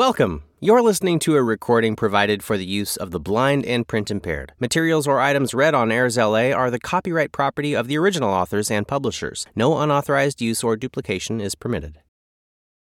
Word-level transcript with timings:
Welcome. 0.00 0.44
You're 0.60 0.80
listening 0.80 1.18
to 1.18 1.36
a 1.36 1.42
recording 1.42 1.94
provided 1.94 2.42
for 2.42 2.56
the 2.56 2.64
use 2.64 2.96
of 2.96 3.10
the 3.10 3.20
blind 3.20 3.66
and 3.66 3.86
print 3.86 4.10
impaired. 4.10 4.54
Materials 4.58 5.06
or 5.06 5.20
items 5.20 5.52
read 5.52 5.74
on 5.74 5.92
Airs 5.92 6.16
LA 6.16 6.52
are 6.52 6.70
the 6.70 6.80
copyright 6.80 7.32
property 7.32 7.76
of 7.76 7.86
the 7.86 7.98
original 7.98 8.30
authors 8.30 8.70
and 8.70 8.88
publishers. 8.88 9.46
No 9.54 9.76
unauthorized 9.76 10.40
use 10.40 10.64
or 10.64 10.74
duplication 10.74 11.38
is 11.38 11.54
permitted. 11.54 11.98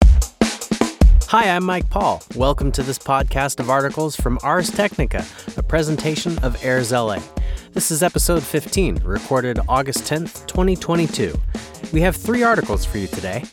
Hi, 0.04 1.50
I'm 1.50 1.64
Mike 1.64 1.90
Paul. 1.90 2.22
Welcome 2.36 2.72
to 2.74 2.84
this 2.84 3.00
podcast 3.00 3.60
of 3.60 3.72
articles 3.72 4.16
from 4.16 4.38
Ars 4.44 4.70
Technica, 4.70 5.26
a 5.58 5.64
presentation 5.64 6.38
of 6.44 6.64
Airs 6.64 6.92
LA. 6.92 7.18
This 7.72 7.90
is 7.90 8.04
episode 8.04 8.44
15, 8.44 8.98
recorded 8.98 9.60
August 9.68 10.02
10th, 10.02 10.46
2022. 10.46 11.36
We 11.92 12.02
have 12.02 12.16
three 12.16 12.44
articles 12.44 12.86
for 12.86 13.00
you 13.00 13.08
today. 13.08 13.44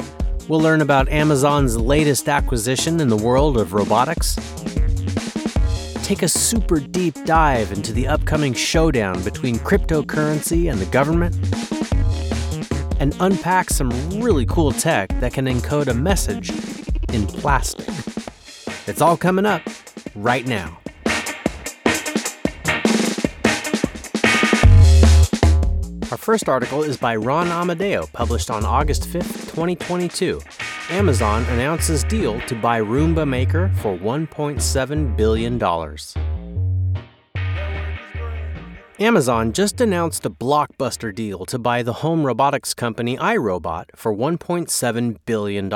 We'll 0.46 0.60
learn 0.60 0.82
about 0.82 1.08
Amazon's 1.08 1.74
latest 1.78 2.28
acquisition 2.28 3.00
in 3.00 3.08
the 3.08 3.16
world 3.16 3.56
of 3.56 3.72
robotics. 3.72 4.36
Take 6.04 6.22
a 6.22 6.28
super 6.28 6.80
deep 6.80 7.14
dive 7.24 7.72
into 7.72 7.94
the 7.94 8.06
upcoming 8.06 8.52
showdown 8.52 9.22
between 9.22 9.56
cryptocurrency 9.56 10.70
and 10.70 10.78
the 10.78 10.86
government. 10.86 11.34
And 13.00 13.16
unpack 13.20 13.70
some 13.70 13.88
really 14.20 14.44
cool 14.44 14.72
tech 14.72 15.08
that 15.20 15.32
can 15.32 15.46
encode 15.46 15.88
a 15.88 15.94
message 15.94 16.50
in 17.14 17.26
plastic. 17.26 17.88
It's 18.86 19.00
all 19.00 19.16
coming 19.16 19.46
up 19.46 19.62
right 20.14 20.46
now. 20.46 20.78
First 26.24 26.48
article 26.48 26.82
is 26.82 26.96
by 26.96 27.14
Ron 27.14 27.48
Amadeo, 27.48 28.06
published 28.14 28.50
on 28.50 28.64
August 28.64 29.02
5th, 29.02 29.50
2022. 29.50 30.40
Amazon 30.88 31.44
announces 31.50 32.02
deal 32.02 32.40
to 32.46 32.54
buy 32.54 32.80
Roomba 32.80 33.28
Maker 33.28 33.70
for 33.74 33.94
$1.7 33.98 35.16
billion. 35.18 35.62
Amazon 38.98 39.52
just 39.52 39.82
announced 39.82 40.24
a 40.24 40.30
blockbuster 40.30 41.14
deal 41.14 41.44
to 41.44 41.58
buy 41.58 41.82
the 41.82 41.92
home 41.92 42.24
robotics 42.24 42.72
company 42.72 43.18
iRobot 43.18 43.84
for 43.94 44.14
$1.7 44.14 45.16
billion. 45.26 45.68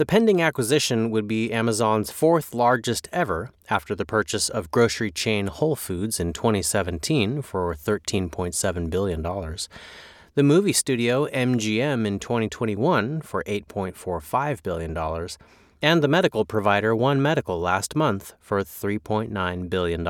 The 0.00 0.06
pending 0.06 0.40
acquisition 0.40 1.10
would 1.10 1.28
be 1.28 1.52
Amazon's 1.52 2.10
fourth 2.10 2.54
largest 2.54 3.06
ever 3.12 3.50
after 3.68 3.94
the 3.94 4.06
purchase 4.06 4.48
of 4.48 4.70
grocery 4.70 5.10
chain 5.10 5.48
Whole 5.48 5.76
Foods 5.76 6.18
in 6.18 6.32
2017 6.32 7.42
for 7.42 7.74
$13.7 7.74 8.88
billion, 8.88 9.22
the 10.34 10.42
movie 10.42 10.72
studio 10.72 11.26
MGM 11.26 12.06
in 12.06 12.18
2021 12.18 13.20
for 13.20 13.44
$8.45 13.44 14.62
billion, 14.62 15.28
and 15.82 16.02
the 16.02 16.08
medical 16.08 16.46
provider 16.46 16.96
One 16.96 17.20
Medical 17.20 17.60
last 17.60 17.94
month 17.94 18.32
for 18.40 18.62
$3.9 18.62 19.68
billion. 19.68 20.02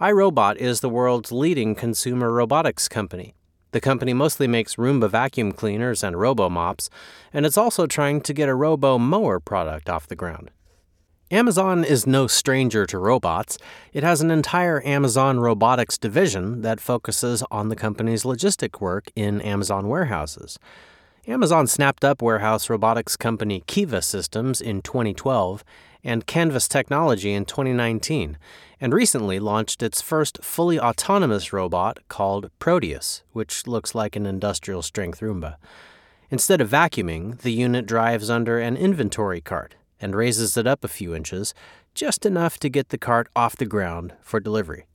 iRobot 0.00 0.56
is 0.56 0.80
the 0.80 0.88
world's 0.88 1.30
leading 1.30 1.76
consumer 1.76 2.32
robotics 2.32 2.88
company. 2.88 3.36
The 3.72 3.80
company 3.80 4.12
mostly 4.12 4.46
makes 4.46 4.76
Roomba 4.76 5.10
vacuum 5.10 5.52
cleaners 5.52 6.04
and 6.04 6.18
robo 6.18 6.48
mops, 6.48 6.88
and 7.32 7.44
it's 7.44 7.58
also 7.58 7.86
trying 7.86 8.20
to 8.20 8.34
get 8.34 8.48
a 8.48 8.54
robo 8.54 8.98
mower 8.98 9.40
product 9.40 9.88
off 9.88 10.06
the 10.06 10.16
ground. 10.16 10.50
Amazon 11.30 11.82
is 11.82 12.06
no 12.06 12.26
stranger 12.26 12.84
to 12.84 12.98
robots. 12.98 13.56
It 13.94 14.02
has 14.02 14.20
an 14.20 14.30
entire 14.30 14.86
Amazon 14.86 15.40
robotics 15.40 15.96
division 15.96 16.60
that 16.60 16.78
focuses 16.78 17.42
on 17.50 17.70
the 17.70 17.76
company's 17.76 18.24
logistic 18.24 18.82
work 18.82 19.10
in 19.16 19.40
Amazon 19.40 19.88
warehouses. 19.88 20.58
Amazon 21.26 21.66
snapped 21.66 22.04
up 22.04 22.20
warehouse 22.20 22.68
robotics 22.68 23.16
company 23.16 23.62
Kiva 23.66 24.02
Systems 24.02 24.60
in 24.60 24.82
2012 24.82 25.64
and 26.04 26.26
Canvas 26.26 26.68
Technology 26.68 27.32
in 27.32 27.44
2019, 27.44 28.38
and 28.80 28.92
recently 28.92 29.38
launched 29.38 29.82
its 29.82 30.00
first 30.00 30.42
fully 30.42 30.78
autonomous 30.78 31.52
robot 31.52 31.98
called 32.08 32.50
Proteus, 32.58 33.22
which 33.32 33.66
looks 33.66 33.94
like 33.94 34.16
an 34.16 34.26
industrial 34.26 34.82
strength 34.82 35.20
Roomba. 35.20 35.56
Instead 36.30 36.60
of 36.60 36.70
vacuuming, 36.70 37.38
the 37.42 37.52
unit 37.52 37.86
drives 37.86 38.30
under 38.30 38.58
an 38.58 38.76
inventory 38.76 39.40
cart 39.40 39.74
and 40.00 40.16
raises 40.16 40.56
it 40.56 40.66
up 40.66 40.82
a 40.82 40.88
few 40.88 41.14
inches, 41.14 41.54
just 41.94 42.26
enough 42.26 42.58
to 42.58 42.68
get 42.68 42.88
the 42.88 42.98
cart 42.98 43.28
off 43.36 43.56
the 43.56 43.66
ground 43.66 44.14
for 44.20 44.40
delivery. 44.40 44.86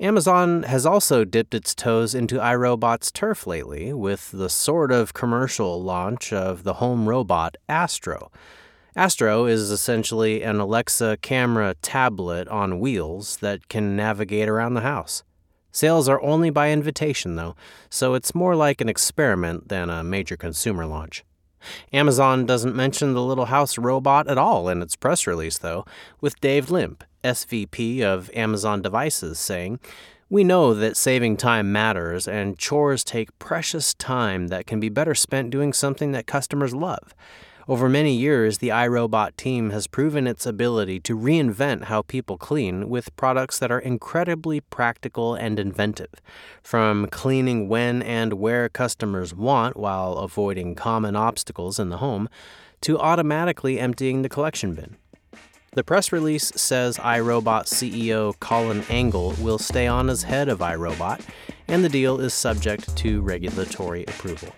Amazon 0.00 0.62
has 0.62 0.86
also 0.86 1.24
dipped 1.24 1.54
its 1.54 1.74
toes 1.74 2.14
into 2.14 2.36
iRobot's 2.36 3.10
turf 3.10 3.46
lately 3.46 3.92
with 3.92 4.30
the 4.30 4.48
sort 4.48 4.92
of 4.92 5.12
commercial 5.12 5.82
launch 5.82 6.32
of 6.32 6.62
the 6.62 6.74
home 6.74 7.08
robot 7.08 7.56
Astro. 7.68 8.30
Astro 8.98 9.46
is 9.46 9.70
essentially 9.70 10.42
an 10.42 10.58
Alexa 10.58 11.18
camera 11.22 11.76
tablet 11.82 12.48
on 12.48 12.80
wheels 12.80 13.36
that 13.36 13.68
can 13.68 13.94
navigate 13.94 14.48
around 14.48 14.74
the 14.74 14.80
house. 14.80 15.22
Sales 15.70 16.08
are 16.08 16.20
only 16.20 16.50
by 16.50 16.72
invitation, 16.72 17.36
though, 17.36 17.54
so 17.88 18.14
it's 18.14 18.34
more 18.34 18.56
like 18.56 18.80
an 18.80 18.88
experiment 18.88 19.68
than 19.68 19.88
a 19.88 20.02
major 20.02 20.36
consumer 20.36 20.84
launch. 20.84 21.24
Amazon 21.92 22.44
doesn't 22.44 22.74
mention 22.74 23.14
the 23.14 23.22
little 23.22 23.44
house 23.44 23.78
robot 23.78 24.26
at 24.26 24.36
all 24.36 24.68
in 24.68 24.82
its 24.82 24.96
press 24.96 25.28
release, 25.28 25.58
though, 25.58 25.84
with 26.20 26.40
Dave 26.40 26.68
Limp, 26.68 27.04
SVP 27.22 28.02
of 28.02 28.32
Amazon 28.34 28.82
Devices, 28.82 29.38
saying, 29.38 29.78
We 30.28 30.42
know 30.42 30.74
that 30.74 30.96
saving 30.96 31.36
time 31.36 31.70
matters, 31.70 32.26
and 32.26 32.58
chores 32.58 33.04
take 33.04 33.38
precious 33.38 33.94
time 33.94 34.48
that 34.48 34.66
can 34.66 34.80
be 34.80 34.88
better 34.88 35.14
spent 35.14 35.50
doing 35.50 35.72
something 35.72 36.10
that 36.10 36.26
customers 36.26 36.74
love. 36.74 37.14
Over 37.68 37.90
many 37.90 38.14
years, 38.14 38.58
the 38.58 38.70
iRobot 38.70 39.36
team 39.36 39.68
has 39.70 39.86
proven 39.86 40.26
its 40.26 40.46
ability 40.46 41.00
to 41.00 41.14
reinvent 41.14 41.84
how 41.84 42.00
people 42.00 42.38
clean 42.38 42.88
with 42.88 43.14
products 43.14 43.58
that 43.58 43.70
are 43.70 43.78
incredibly 43.78 44.62
practical 44.62 45.34
and 45.34 45.60
inventive. 45.60 46.14
From 46.62 47.08
cleaning 47.08 47.68
when 47.68 48.00
and 48.00 48.32
where 48.32 48.70
customers 48.70 49.34
want 49.34 49.76
while 49.76 50.14
avoiding 50.14 50.76
common 50.76 51.14
obstacles 51.14 51.78
in 51.78 51.90
the 51.90 51.98
home, 51.98 52.30
to 52.80 52.98
automatically 52.98 53.78
emptying 53.78 54.22
the 54.22 54.30
collection 54.30 54.72
bin. 54.72 54.96
The 55.72 55.84
press 55.84 56.10
release 56.10 56.50
says 56.56 56.96
iRobot 56.96 57.64
CEO 57.66 58.32
Colin 58.40 58.82
Angle 58.88 59.34
will 59.42 59.58
stay 59.58 59.86
on 59.86 60.08
as 60.08 60.22
head 60.22 60.48
of 60.48 60.60
iRobot, 60.60 61.20
and 61.68 61.84
the 61.84 61.90
deal 61.90 62.18
is 62.18 62.32
subject 62.32 62.96
to 62.96 63.20
regulatory 63.20 64.04
approval. 64.04 64.54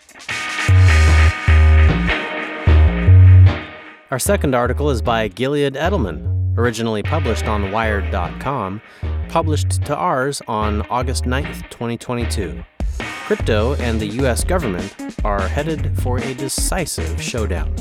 Our 4.11 4.19
second 4.19 4.57
article 4.57 4.91
is 4.91 5.01
by 5.01 5.29
Gilead 5.29 5.75
Edelman, 5.75 6.59
originally 6.59 7.01
published 7.01 7.45
on 7.45 7.71
Wired.com, 7.71 8.83
published 9.29 9.85
to 9.85 9.95
Ars 9.95 10.43
on 10.49 10.83
August 10.91 11.27
9th, 11.27 11.71
2022. 11.71 12.65
Crypto 12.99 13.75
and 13.75 14.01
the 14.01 14.09
U.S. 14.09 14.43
government 14.43 14.93
are 15.25 15.47
headed 15.47 15.97
for 16.01 16.19
a 16.19 16.35
decisive 16.35 17.23
showdown. 17.23 17.73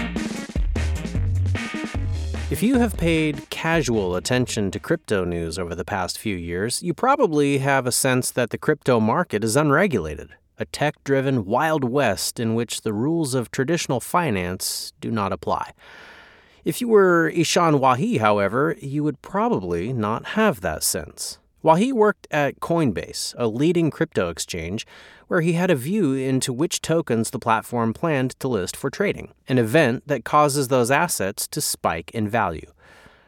If 2.51 2.61
you 2.61 2.77
have 2.77 2.95
paid 2.95 3.49
casual 3.49 4.15
attention 4.15 4.69
to 4.69 4.79
crypto 4.79 5.25
news 5.25 5.57
over 5.57 5.73
the 5.73 5.83
past 5.83 6.19
few 6.19 6.35
years, 6.35 6.83
you 6.83 6.93
probably 6.93 7.57
have 7.57 7.87
a 7.87 7.91
sense 7.91 8.29
that 8.29 8.51
the 8.51 8.59
crypto 8.59 8.99
market 8.99 9.43
is 9.43 9.55
unregulated, 9.55 10.29
a 10.59 10.65
tech 10.65 11.03
driven 11.03 11.45
Wild 11.45 11.83
West 11.83 12.39
in 12.39 12.53
which 12.53 12.81
the 12.81 12.93
rules 12.93 13.33
of 13.33 13.49
traditional 13.49 13.99
finance 13.99 14.93
do 15.01 15.09
not 15.09 15.33
apply. 15.33 15.71
If 16.65 16.81
you 16.81 16.89
were 16.89 17.29
Ishan 17.29 17.79
Wahi, 17.79 18.17
however, 18.17 18.75
you 18.81 19.03
would 19.03 19.21
probably 19.21 19.93
not 19.93 20.25
have 20.27 20.59
that 20.61 20.83
sense. 20.83 21.39
Wahi 21.61 21.93
worked 21.93 22.27
at 22.31 22.59
Coinbase, 22.59 23.33
a 23.37 23.47
leading 23.47 23.89
crypto 23.89 24.29
exchange, 24.29 24.85
where 25.27 25.41
he 25.41 25.53
had 25.53 25.71
a 25.71 25.75
view 25.75 26.13
into 26.13 26.51
which 26.51 26.81
tokens 26.81 27.29
the 27.29 27.39
platform 27.39 27.93
planned 27.93 28.37
to 28.39 28.47
list 28.47 28.75
for 28.75 28.89
trading, 28.89 29.33
an 29.47 29.57
event 29.57 30.07
that 30.07 30.25
causes 30.25 30.67
those 30.67 30.91
assets 30.91 31.47
to 31.47 31.61
spike 31.61 32.11
in 32.11 32.27
value. 32.27 32.71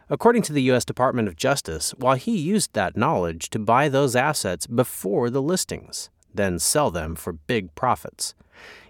According 0.10 0.42
to 0.44 0.54
the 0.54 0.64
U.S. 0.64 0.84
Department 0.84 1.30
of 1.30 1.38
Justice, 1.38 1.94
Wahi 1.96 2.32
used 2.32 2.74
that 2.74 2.98
knowledge 2.98 3.50
to 3.52 3.60
buy 3.60 3.88
those 3.88 4.16
assets 4.16 4.68
before 4.68 5.30
the 5.30 5.42
listings, 5.42 6.10
then 6.34 6.60
sell 6.60 6.92
them 6.92 7.16
for 7.16 7.32
big 7.34 7.74
profits. 7.76 8.34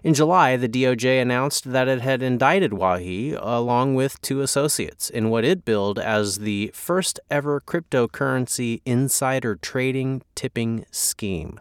In 0.02 0.14
July, 0.14 0.56
the 0.56 0.68
DOJ 0.68 1.22
announced 1.22 1.70
that 1.72 1.88
it 1.88 2.00
had 2.00 2.22
indicted 2.22 2.72
Wahi 2.72 3.34
along 3.34 3.94
with 3.94 4.20
two 4.20 4.40
associates 4.40 5.08
in 5.08 5.30
what 5.30 5.44
it 5.44 5.64
billed 5.64 5.98
as 5.98 6.38
the 6.38 6.72
first 6.74 7.20
ever 7.30 7.60
cryptocurrency 7.60 8.82
insider 8.84 9.54
trading 9.56 10.22
tipping 10.34 10.84
scheme. 10.90 11.60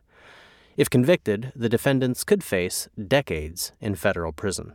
If 0.75 0.90
convicted, 0.90 1.52
the 1.56 1.69
defendants 1.69 2.24
could 2.24 2.44
face 2.44 2.90
decades 3.08 3.74
in 3.80 3.96
federal 3.96 4.31
prison. 4.31 4.74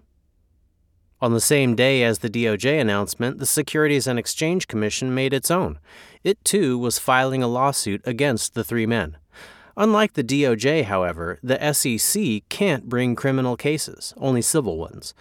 On 1.21 1.33
the 1.33 1.41
same 1.41 1.75
day 1.75 2.05
as 2.05 2.19
the 2.19 2.29
DOJ 2.29 2.79
announcement, 2.79 3.39
the 3.39 3.47
Securities 3.47 4.07
and 4.07 4.19
Exchange 4.19 4.69
Commission 4.69 5.15
made 5.15 5.33
its 5.33 5.51
own. 5.51 5.79
It 6.23 6.45
too 6.45 6.79
was 6.79 6.99
filing 6.99 7.43
a 7.43 7.49
lawsuit 7.49 8.03
against 8.05 8.53
the 8.53 8.63
three 8.63 8.85
men. 8.85 9.17
Unlike 9.77 10.15
the 10.15 10.25
DOJ, 10.25 10.85
however, 10.85 11.39
the 11.43 11.73
SEC 11.73 12.49
can't 12.49 12.89
bring 12.89 13.15
criminal 13.15 13.57
cases, 13.57 14.15
only 14.17 14.41
civil 14.41 14.79
ones. 14.79 15.13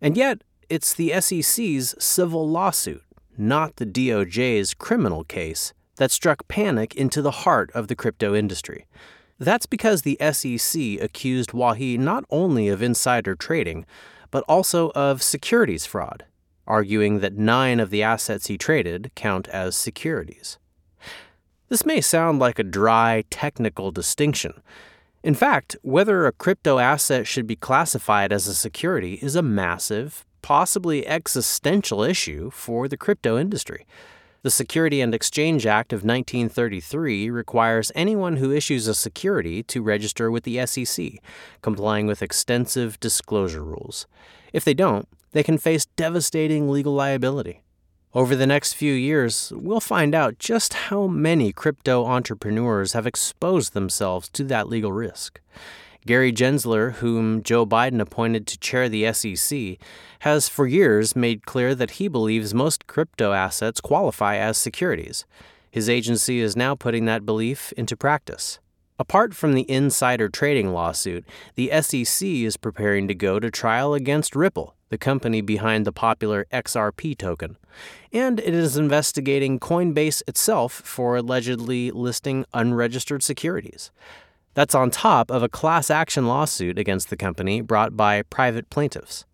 And 0.00 0.16
yet, 0.16 0.42
it's 0.68 0.94
the 0.94 1.20
SEC's 1.20 1.94
civil 1.98 2.48
lawsuit, 2.48 3.02
not 3.36 3.76
the 3.76 3.86
DOJ's 3.86 4.74
criminal 4.74 5.24
case 5.24 5.72
that 5.96 6.10
struck 6.10 6.46
panic 6.46 6.94
into 6.94 7.20
the 7.20 7.30
heart 7.30 7.70
of 7.72 7.88
the 7.88 7.96
crypto 7.96 8.34
industry. 8.34 8.86
That's 9.38 9.66
because 9.66 10.02
the 10.02 10.18
SEC 10.32 11.00
accused 11.00 11.52
Wahi 11.52 11.98
not 11.98 12.24
only 12.30 12.68
of 12.68 12.82
insider 12.82 13.34
trading, 13.34 13.86
but 14.30 14.44
also 14.48 14.90
of 14.90 15.22
securities 15.22 15.84
fraud, 15.84 16.24
arguing 16.66 17.20
that 17.20 17.36
nine 17.36 17.80
of 17.80 17.90
the 17.90 18.02
assets 18.02 18.46
he 18.46 18.56
traded 18.56 19.10
count 19.14 19.48
as 19.48 19.76
securities. 19.76 20.58
This 21.68 21.84
may 21.84 22.00
sound 22.00 22.38
like 22.38 22.60
a 22.60 22.64
dry, 22.64 23.24
technical 23.28 23.90
distinction. 23.90 24.62
In 25.24 25.34
fact, 25.34 25.76
whether 25.82 26.24
a 26.24 26.32
crypto 26.32 26.78
asset 26.78 27.26
should 27.26 27.46
be 27.46 27.56
classified 27.56 28.32
as 28.32 28.46
a 28.46 28.54
security 28.54 29.14
is 29.14 29.34
a 29.34 29.42
massive, 29.42 30.24
possibly 30.42 31.04
existential 31.08 32.04
issue 32.04 32.50
for 32.50 32.86
the 32.86 32.96
crypto 32.96 33.36
industry. 33.36 33.84
The 34.42 34.50
Security 34.50 35.00
and 35.00 35.12
Exchange 35.12 35.66
Act 35.66 35.92
of 35.92 36.04
1933 36.04 37.30
requires 37.30 37.90
anyone 37.96 38.36
who 38.36 38.52
issues 38.52 38.86
a 38.86 38.94
security 38.94 39.64
to 39.64 39.82
register 39.82 40.30
with 40.30 40.44
the 40.44 40.64
SEC, 40.66 41.14
complying 41.62 42.06
with 42.06 42.22
extensive 42.22 43.00
disclosure 43.00 43.64
rules. 43.64 44.06
If 44.52 44.64
they 44.64 44.74
don't, 44.74 45.08
they 45.32 45.42
can 45.42 45.58
face 45.58 45.86
devastating 45.96 46.70
legal 46.70 46.94
liability. 46.94 47.62
Over 48.16 48.34
the 48.34 48.46
next 48.46 48.72
few 48.72 48.94
years, 48.94 49.52
we'll 49.54 49.78
find 49.78 50.14
out 50.14 50.38
just 50.38 50.72
how 50.72 51.06
many 51.06 51.52
crypto 51.52 52.06
entrepreneurs 52.06 52.94
have 52.94 53.06
exposed 53.06 53.74
themselves 53.74 54.30
to 54.30 54.44
that 54.44 54.70
legal 54.70 54.90
risk. 54.90 55.38
Gary 56.06 56.32
Gensler, 56.32 56.94
whom 56.94 57.42
Joe 57.42 57.66
Biden 57.66 58.00
appointed 58.00 58.46
to 58.46 58.58
chair 58.58 58.88
the 58.88 59.12
SEC, 59.12 59.76
has 60.20 60.48
for 60.48 60.66
years 60.66 61.14
made 61.14 61.44
clear 61.44 61.74
that 61.74 61.90
he 62.00 62.08
believes 62.08 62.54
most 62.54 62.86
crypto 62.86 63.32
assets 63.32 63.82
qualify 63.82 64.36
as 64.36 64.56
securities. 64.56 65.26
His 65.70 65.90
agency 65.90 66.40
is 66.40 66.56
now 66.56 66.74
putting 66.74 67.04
that 67.04 67.26
belief 67.26 67.70
into 67.76 67.98
practice. 67.98 68.60
Apart 68.98 69.34
from 69.34 69.52
the 69.52 69.70
insider 69.70 70.30
trading 70.30 70.72
lawsuit, 70.72 71.26
the 71.54 71.70
SEC 71.82 72.26
is 72.26 72.56
preparing 72.56 73.08
to 73.08 73.14
go 73.14 73.38
to 73.38 73.50
trial 73.50 73.92
against 73.92 74.34
Ripple, 74.34 74.74
the 74.88 74.98
company 74.98 75.40
behind 75.40 75.84
the 75.84 75.92
popular 75.92 76.46
XRP 76.52 77.16
token. 77.16 77.56
And 78.12 78.38
it 78.40 78.54
is 78.54 78.76
investigating 78.76 79.58
Coinbase 79.58 80.22
itself 80.26 80.72
for 80.72 81.16
allegedly 81.16 81.90
listing 81.90 82.44
unregistered 82.54 83.22
securities. 83.22 83.90
That's 84.54 84.74
on 84.74 84.90
top 84.90 85.30
of 85.30 85.42
a 85.42 85.48
class 85.48 85.90
action 85.90 86.26
lawsuit 86.26 86.78
against 86.78 87.10
the 87.10 87.16
company 87.16 87.60
brought 87.60 87.96
by 87.96 88.22
private 88.22 88.70
plaintiffs. 88.70 89.26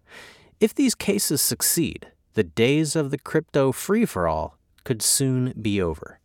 If 0.59 0.75
these 0.75 0.95
cases 0.95 1.41
succeed, 1.41 2.09
the 2.35 2.45
days 2.45 2.97
of 2.97 3.11
the 3.11 3.19
crypto 3.19 3.73
free 3.73 4.07
for 4.07 4.27
all 4.27 4.57
could 4.85 5.03
soon 5.03 5.53
be 5.61 5.81
over. 5.81 6.19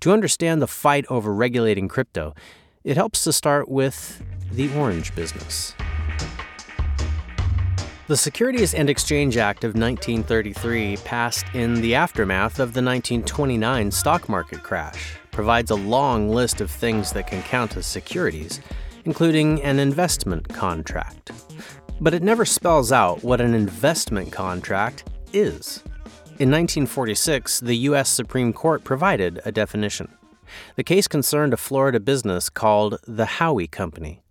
To 0.00 0.12
understand 0.12 0.62
the 0.62 0.66
fight 0.66 1.04
over 1.10 1.34
regulating 1.34 1.88
crypto, 1.88 2.34
it 2.84 2.96
helps 2.96 3.24
to 3.24 3.32
start 3.32 3.68
with 3.68 4.22
the 4.50 4.74
orange 4.74 5.14
business. 5.14 5.74
The 8.08 8.16
Securities 8.16 8.72
and 8.72 8.88
Exchange 8.88 9.36
Act 9.36 9.64
of 9.64 9.74
1933, 9.74 10.96
passed 11.04 11.44
in 11.52 11.82
the 11.82 11.94
aftermath 11.94 12.52
of 12.52 12.72
the 12.72 12.80
1929 12.80 13.90
stock 13.90 14.30
market 14.30 14.62
crash, 14.62 15.18
provides 15.30 15.70
a 15.70 15.74
long 15.74 16.30
list 16.30 16.62
of 16.62 16.70
things 16.70 17.12
that 17.12 17.26
can 17.26 17.42
count 17.42 17.76
as 17.76 17.84
securities, 17.84 18.62
including 19.04 19.62
an 19.62 19.78
investment 19.78 20.48
contract. 20.48 21.32
But 22.00 22.14
it 22.14 22.22
never 22.22 22.46
spells 22.46 22.92
out 22.92 23.22
what 23.22 23.42
an 23.42 23.52
investment 23.52 24.32
contract 24.32 25.04
is. 25.34 25.84
In 26.38 26.50
1946, 26.50 27.60
the 27.60 27.76
U.S. 27.88 28.08
Supreme 28.08 28.54
Court 28.54 28.84
provided 28.84 29.38
a 29.44 29.52
definition. 29.52 30.08
The 30.76 30.82
case 30.82 31.08
concerned 31.08 31.52
a 31.52 31.58
Florida 31.58 32.00
business 32.00 32.48
called 32.48 33.00
the 33.06 33.26
Howey 33.26 33.70
Company. 33.70 34.22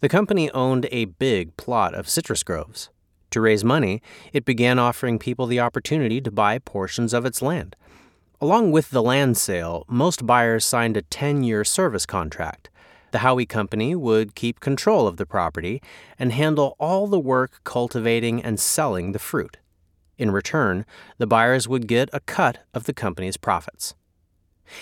The 0.00 0.08
company 0.08 0.50
owned 0.52 0.88
a 0.90 1.04
big 1.04 1.58
plot 1.58 1.94
of 1.94 2.08
citrus 2.08 2.42
groves. 2.42 2.88
To 3.30 3.40
raise 3.40 3.64
money, 3.64 4.02
it 4.32 4.44
began 4.44 4.78
offering 4.78 5.18
people 5.18 5.46
the 5.46 5.60
opportunity 5.60 6.20
to 6.20 6.30
buy 6.30 6.58
portions 6.58 7.14
of 7.14 7.24
its 7.24 7.40
land. 7.40 7.76
Along 8.40 8.72
with 8.72 8.90
the 8.90 9.02
land 9.02 9.36
sale, 9.36 9.84
most 9.86 10.26
buyers 10.26 10.64
signed 10.64 10.96
a 10.96 11.02
10 11.02 11.42
year 11.42 11.64
service 11.64 12.06
contract. 12.06 12.70
The 13.12 13.18
Howey 13.18 13.48
Company 13.48 13.94
would 13.94 14.34
keep 14.34 14.60
control 14.60 15.06
of 15.06 15.16
the 15.16 15.26
property 15.26 15.82
and 16.18 16.32
handle 16.32 16.76
all 16.78 17.06
the 17.06 17.18
work 17.18 17.60
cultivating 17.64 18.42
and 18.42 18.58
selling 18.58 19.12
the 19.12 19.18
fruit. 19.18 19.58
In 20.16 20.30
return, 20.30 20.84
the 21.18 21.26
buyers 21.26 21.68
would 21.68 21.86
get 21.86 22.08
a 22.12 22.20
cut 22.20 22.58
of 22.72 22.84
the 22.84 22.92
company's 22.92 23.36
profits. 23.36 23.94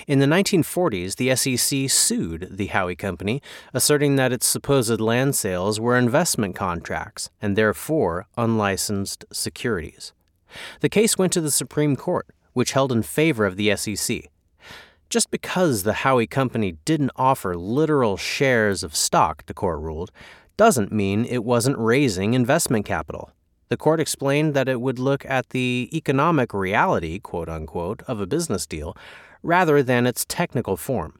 In 0.07 0.19
the 0.19 0.27
1940s, 0.27 1.17
the 1.17 1.35
SEC 1.35 1.91
sued 1.91 2.49
the 2.51 2.69
Howey 2.69 2.97
Company, 2.97 3.43
asserting 3.73 4.17
that 4.17 4.33
its 4.33 4.47
supposed 4.47 5.01
land 5.01 5.35
sales 5.35 5.81
were 5.81 5.97
investment 5.97 6.55
contracts 6.55 7.31
and 7.41 7.57
therefore 7.57 8.27
unlicensed 8.37 9.25
securities. 9.33 10.13
The 10.81 10.89
case 10.89 11.19
went 11.19 11.33
to 11.35 11.41
the 11.41 11.51
Supreme 11.51 11.97
Court, 11.97 12.27
which 12.53 12.73
held 12.73 12.93
in 12.93 13.03
favor 13.03 13.47
of 13.47 13.57
the 13.57 13.75
SEC. 13.77 14.25
Just 15.11 15.31
because 15.31 15.83
the 15.83 15.93
Howey 15.93 16.29
Company 16.29 16.73
didn't 16.85 17.13
offer 17.17 17.57
literal 17.57 18.17
shares 18.17 18.83
of 18.83 18.95
stock, 18.95 19.47
the 19.47 19.55
court 19.55 19.81
ruled, 19.81 20.11
doesn't 20.57 20.93
mean 20.93 21.25
it 21.25 21.45
wasn't 21.45 21.79
raising 21.79 22.35
investment 22.35 22.85
capital. 22.85 23.31
The 23.69 23.77
court 23.77 24.01
explained 24.01 24.55
that 24.55 24.69
it 24.69 24.81
would 24.81 24.99
look 24.99 25.25
at 25.27 25.51
the 25.51 25.89
economic 25.93 26.53
reality, 26.53 27.19
quote 27.19 27.49
unquote, 27.49 28.03
of 28.03 28.21
a 28.21 28.27
business 28.27 28.67
deal 28.67 28.97
rather 29.43 29.83
than 29.83 30.07
its 30.07 30.25
technical 30.25 30.77
form. 30.77 31.19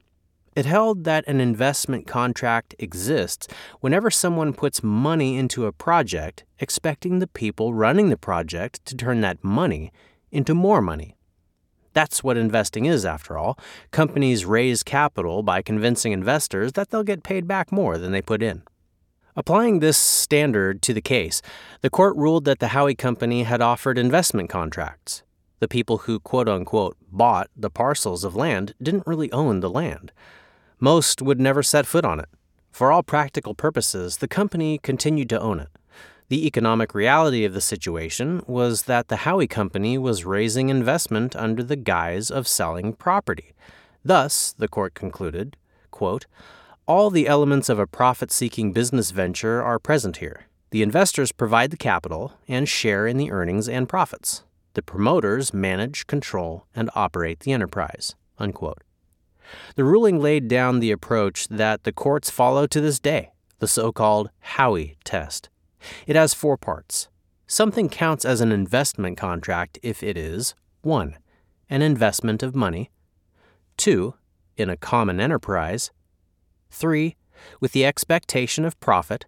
It 0.55 0.65
held 0.65 1.03
that 1.05 1.27
an 1.27 1.39
investment 1.39 2.07
contract 2.07 2.75
exists 2.79 3.47
whenever 3.79 4.09
someone 4.09 4.53
puts 4.53 4.83
money 4.83 5.37
into 5.37 5.65
a 5.65 5.71
project 5.71 6.43
expecting 6.59 7.19
the 7.19 7.27
people 7.27 7.73
running 7.73 8.09
the 8.09 8.17
project 8.17 8.83
to 8.85 8.95
turn 8.95 9.21
that 9.21 9.43
money 9.43 9.91
into 10.31 10.53
more 10.53 10.81
money. 10.81 11.15
That's 11.93 12.23
what 12.23 12.37
investing 12.37 12.85
is, 12.85 13.05
after 13.05 13.37
all. 13.37 13.57
Companies 13.91 14.45
raise 14.45 14.83
capital 14.83 15.43
by 15.43 15.61
convincing 15.61 16.11
investors 16.11 16.73
that 16.73 16.89
they'll 16.89 17.03
get 17.03 17.23
paid 17.23 17.47
back 17.47 17.71
more 17.71 17.97
than 17.97 18.11
they 18.11 18.21
put 18.21 18.43
in. 18.43 18.63
Applying 19.35 19.79
this 19.79 19.97
standard 19.97 20.81
to 20.81 20.93
the 20.93 21.01
case, 21.01 21.41
the 21.81 21.89
court 21.89 22.15
ruled 22.17 22.45
that 22.45 22.59
the 22.59 22.67
Howey 22.67 22.97
Company 22.97 23.43
had 23.43 23.61
offered 23.61 23.97
investment 23.97 24.49
contracts. 24.49 25.23
The 25.59 25.67
people 25.67 25.99
who 25.99 26.19
quote 26.19 26.49
unquote 26.49 26.97
bought 27.11 27.49
the 27.55 27.69
parcels 27.69 28.23
of 28.23 28.35
land 28.35 28.73
didn't 28.81 29.07
really 29.07 29.31
own 29.31 29.59
the 29.59 29.69
land. 29.69 30.11
Most 30.79 31.21
would 31.21 31.39
never 31.39 31.63
set 31.63 31.85
foot 31.85 32.05
on 32.05 32.19
it. 32.19 32.29
For 32.71 32.91
all 32.91 33.03
practical 33.03 33.53
purposes, 33.53 34.17
the 34.17 34.27
company 34.27 34.77
continued 34.77 35.29
to 35.29 35.39
own 35.39 35.59
it. 35.59 35.69
The 36.29 36.45
economic 36.45 36.93
reality 36.93 37.43
of 37.43 37.53
the 37.53 37.61
situation 37.61 38.43
was 38.45 38.83
that 38.83 39.07
the 39.07 39.17
Howey 39.17 39.49
Company 39.49 39.97
was 39.97 40.25
raising 40.25 40.69
investment 40.69 41.35
under 41.35 41.63
the 41.63 41.75
guise 41.75 42.29
of 42.29 42.47
selling 42.47 42.93
property. 42.93 43.53
Thus, 44.05 44.53
the 44.57 44.67
court 44.67 44.93
concluded, 44.93 45.57
quote, 45.89 46.27
all 46.85 47.09
the 47.09 47.27
elements 47.27 47.67
of 47.67 47.79
a 47.79 47.87
profit 47.87 48.31
seeking 48.31 48.73
business 48.73 49.11
venture 49.11 49.61
are 49.61 49.79
present 49.79 50.17
here. 50.17 50.45
The 50.71 50.83
investors 50.83 51.31
provide 51.31 51.71
the 51.71 51.77
capital 51.77 52.33
and 52.47 52.69
share 52.69 53.07
in 53.07 53.17
the 53.17 53.31
earnings 53.31 53.67
and 53.67 53.89
profits. 53.89 54.43
The 54.73 54.81
promoters 54.81 55.53
manage, 55.53 56.07
control, 56.07 56.65
and 56.75 56.89
operate 56.95 57.41
the 57.41 57.51
enterprise. 57.51 58.15
Unquote. 58.37 58.83
The 59.75 59.83
ruling 59.83 60.19
laid 60.19 60.47
down 60.47 60.79
the 60.79 60.91
approach 60.91 61.47
that 61.47 61.83
the 61.83 61.91
courts 61.91 62.29
follow 62.29 62.67
to 62.67 62.79
this 62.79 62.99
day, 62.99 63.31
the 63.59 63.67
so 63.67 63.91
called 63.91 64.29
Howey 64.57 64.97
test. 65.03 65.49
It 66.05 66.15
has 66.15 66.33
four 66.33 66.57
parts. 66.57 67.07
Something 67.47 67.89
counts 67.89 68.25
as 68.25 68.41
an 68.41 68.51
investment 68.51 69.17
contract 69.17 69.79
if 69.81 70.03
it 70.03 70.17
is 70.17 70.53
1. 70.81 71.17
An 71.69 71.81
investment 71.81 72.43
of 72.43 72.55
money, 72.55 72.91
2. 73.77 74.13
In 74.57 74.69
a 74.69 74.77
common 74.77 75.19
enterprise, 75.19 75.91
3. 76.69 77.15
With 77.59 77.71
the 77.71 77.85
expectation 77.85 78.65
of 78.65 78.79
profit, 78.79 79.25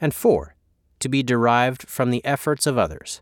and 0.00 0.14
4. 0.14 0.54
To 1.00 1.08
be 1.08 1.22
derived 1.22 1.88
from 1.88 2.10
the 2.10 2.24
efforts 2.24 2.66
of 2.66 2.78
others. 2.78 3.20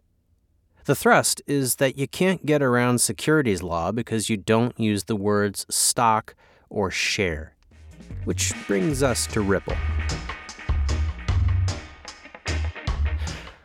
The 0.90 0.97
thrust 0.97 1.40
is 1.47 1.76
that 1.76 1.97
you 1.97 2.09
can't 2.09 2.44
get 2.44 2.62
around 2.62 3.00
securities 3.00 3.62
law 3.62 3.92
because 3.92 4.28
you 4.28 4.37
don't 4.37 4.76
use 4.76 5.04
the 5.04 5.14
words 5.14 5.64
stock 5.70 6.35
or 6.68 6.90
share. 6.90 7.54
Which 8.25 8.52
brings 8.66 9.00
us 9.00 9.28
to 9.28 9.40
Ripple. 9.40 9.76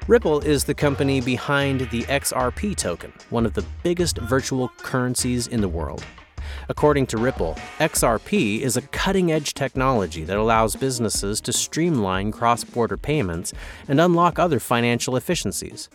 Ripple 0.08 0.42
is 0.42 0.66
the 0.66 0.76
company 0.76 1.20
behind 1.20 1.90
the 1.90 2.04
XRP 2.04 2.76
token, 2.76 3.12
one 3.32 3.48
of 3.48 3.56
the 3.56 3.66
biggest 3.82 4.20
virtual 4.20 4.70
currencies 4.78 5.48
in 5.48 5.62
the 5.62 5.68
world. 5.68 6.06
According 6.70 7.08
to 7.08 7.18
Ripple, 7.18 7.58
XRP 7.80 8.62
is 8.62 8.78
a 8.78 8.84
cutting 8.84 9.32
edge 9.32 9.56
technology 9.56 10.24
that 10.26 10.38
allows 10.38 10.76
businesses 10.76 11.42
to 11.42 11.52
streamline 11.52 12.32
cross 12.32 12.64
border 12.64 12.98
payments 12.98 13.52
and 13.88 14.00
unlock 14.00 14.38
other 14.38 14.60
financial 14.60 15.16
efficiencies. 15.16 15.90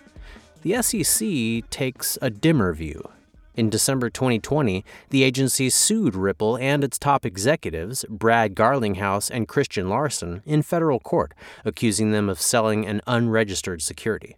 The 0.63 0.83
SEC 0.83 1.71
takes 1.71 2.19
a 2.21 2.29
dimmer 2.29 2.75
view. 2.75 3.09
In 3.55 3.71
December 3.71 4.11
2020, 4.11 4.85
the 5.09 5.23
agency 5.23 5.71
sued 5.71 6.15
Ripple 6.15 6.59
and 6.59 6.85
its 6.85 6.99
top 6.99 7.25
executives, 7.25 8.05
Brad 8.11 8.55
Garlinghouse 8.55 9.31
and 9.31 9.49
Christian 9.49 9.89
Larsen, 9.89 10.43
in 10.45 10.61
federal 10.61 11.01
court, 11.01 11.33
accusing 11.65 12.11
them 12.11 12.29
of 12.29 12.43
selling 12.43 12.87
an 12.87 13.01
unregistered 13.07 13.81
security. 13.81 14.37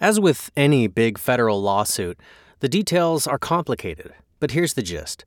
As 0.00 0.18
with 0.18 0.50
any 0.56 0.86
big 0.86 1.18
federal 1.18 1.60
lawsuit, 1.60 2.18
the 2.60 2.68
details 2.68 3.26
are 3.26 3.38
complicated, 3.38 4.14
but 4.40 4.52
here's 4.52 4.72
the 4.72 4.82
gist 4.82 5.26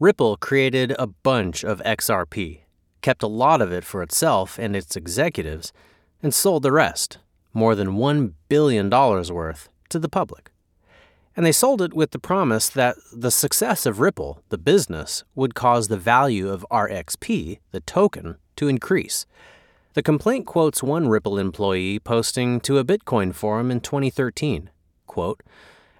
Ripple 0.00 0.36
created 0.36 0.96
a 0.98 1.06
bunch 1.06 1.62
of 1.62 1.80
XRP, 1.82 2.62
kept 3.02 3.22
a 3.22 3.28
lot 3.28 3.62
of 3.62 3.70
it 3.70 3.84
for 3.84 4.02
itself 4.02 4.58
and 4.58 4.74
its 4.74 4.96
executives, 4.96 5.72
and 6.20 6.34
sold 6.34 6.64
the 6.64 6.72
rest, 6.72 7.18
more 7.52 7.74
than 7.74 7.96
$1 7.96 8.32
billion 8.48 8.90
worth, 8.90 9.68
to 9.88 9.98
the 9.98 10.08
public. 10.08 10.52
And 11.36 11.46
they 11.46 11.52
sold 11.52 11.80
it 11.80 11.94
with 11.94 12.10
the 12.10 12.18
promise 12.18 12.68
that 12.68 12.96
the 13.12 13.30
success 13.30 13.86
of 13.86 14.00
Ripple, 14.00 14.42
the 14.50 14.58
business, 14.58 15.24
would 15.34 15.54
cause 15.54 15.88
the 15.88 15.96
value 15.96 16.48
of 16.48 16.66
RXP, 16.70 17.58
the 17.70 17.80
token, 17.80 18.36
to 18.56 18.68
increase. 18.68 19.26
The 19.94 20.02
complaint 20.02 20.46
quotes 20.46 20.82
one 20.82 21.08
Ripple 21.08 21.38
employee 21.38 21.98
posting 21.98 22.60
to 22.60 22.78
a 22.78 22.84
Bitcoin 22.84 23.34
forum 23.34 23.70
in 23.70 23.80
2013 23.80 24.70
quote, 25.12 25.42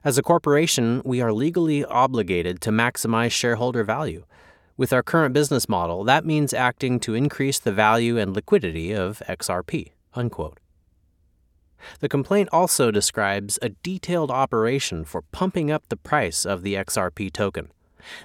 As 0.04 0.16
a 0.16 0.22
corporation, 0.22 1.02
we 1.04 1.20
are 1.20 1.34
legally 1.34 1.84
obligated 1.84 2.62
to 2.62 2.70
maximize 2.70 3.30
shareholder 3.30 3.84
value. 3.84 4.24
With 4.78 4.90
our 4.92 5.02
current 5.02 5.34
business 5.34 5.68
model, 5.68 6.02
that 6.04 6.24
means 6.24 6.54
acting 6.54 6.98
to 7.00 7.14
increase 7.14 7.58
the 7.58 7.72
value 7.72 8.16
and 8.16 8.34
liquidity 8.34 8.92
of 8.92 9.22
XRP. 9.28 9.92
Unquote. 10.14 10.61
The 12.00 12.08
complaint 12.08 12.48
also 12.52 12.90
describes 12.90 13.58
a 13.62 13.70
detailed 13.70 14.30
operation 14.30 15.04
for 15.04 15.22
pumping 15.22 15.70
up 15.70 15.88
the 15.88 15.96
price 15.96 16.44
of 16.44 16.62
the 16.62 16.74
XRP 16.74 17.32
token. 17.32 17.70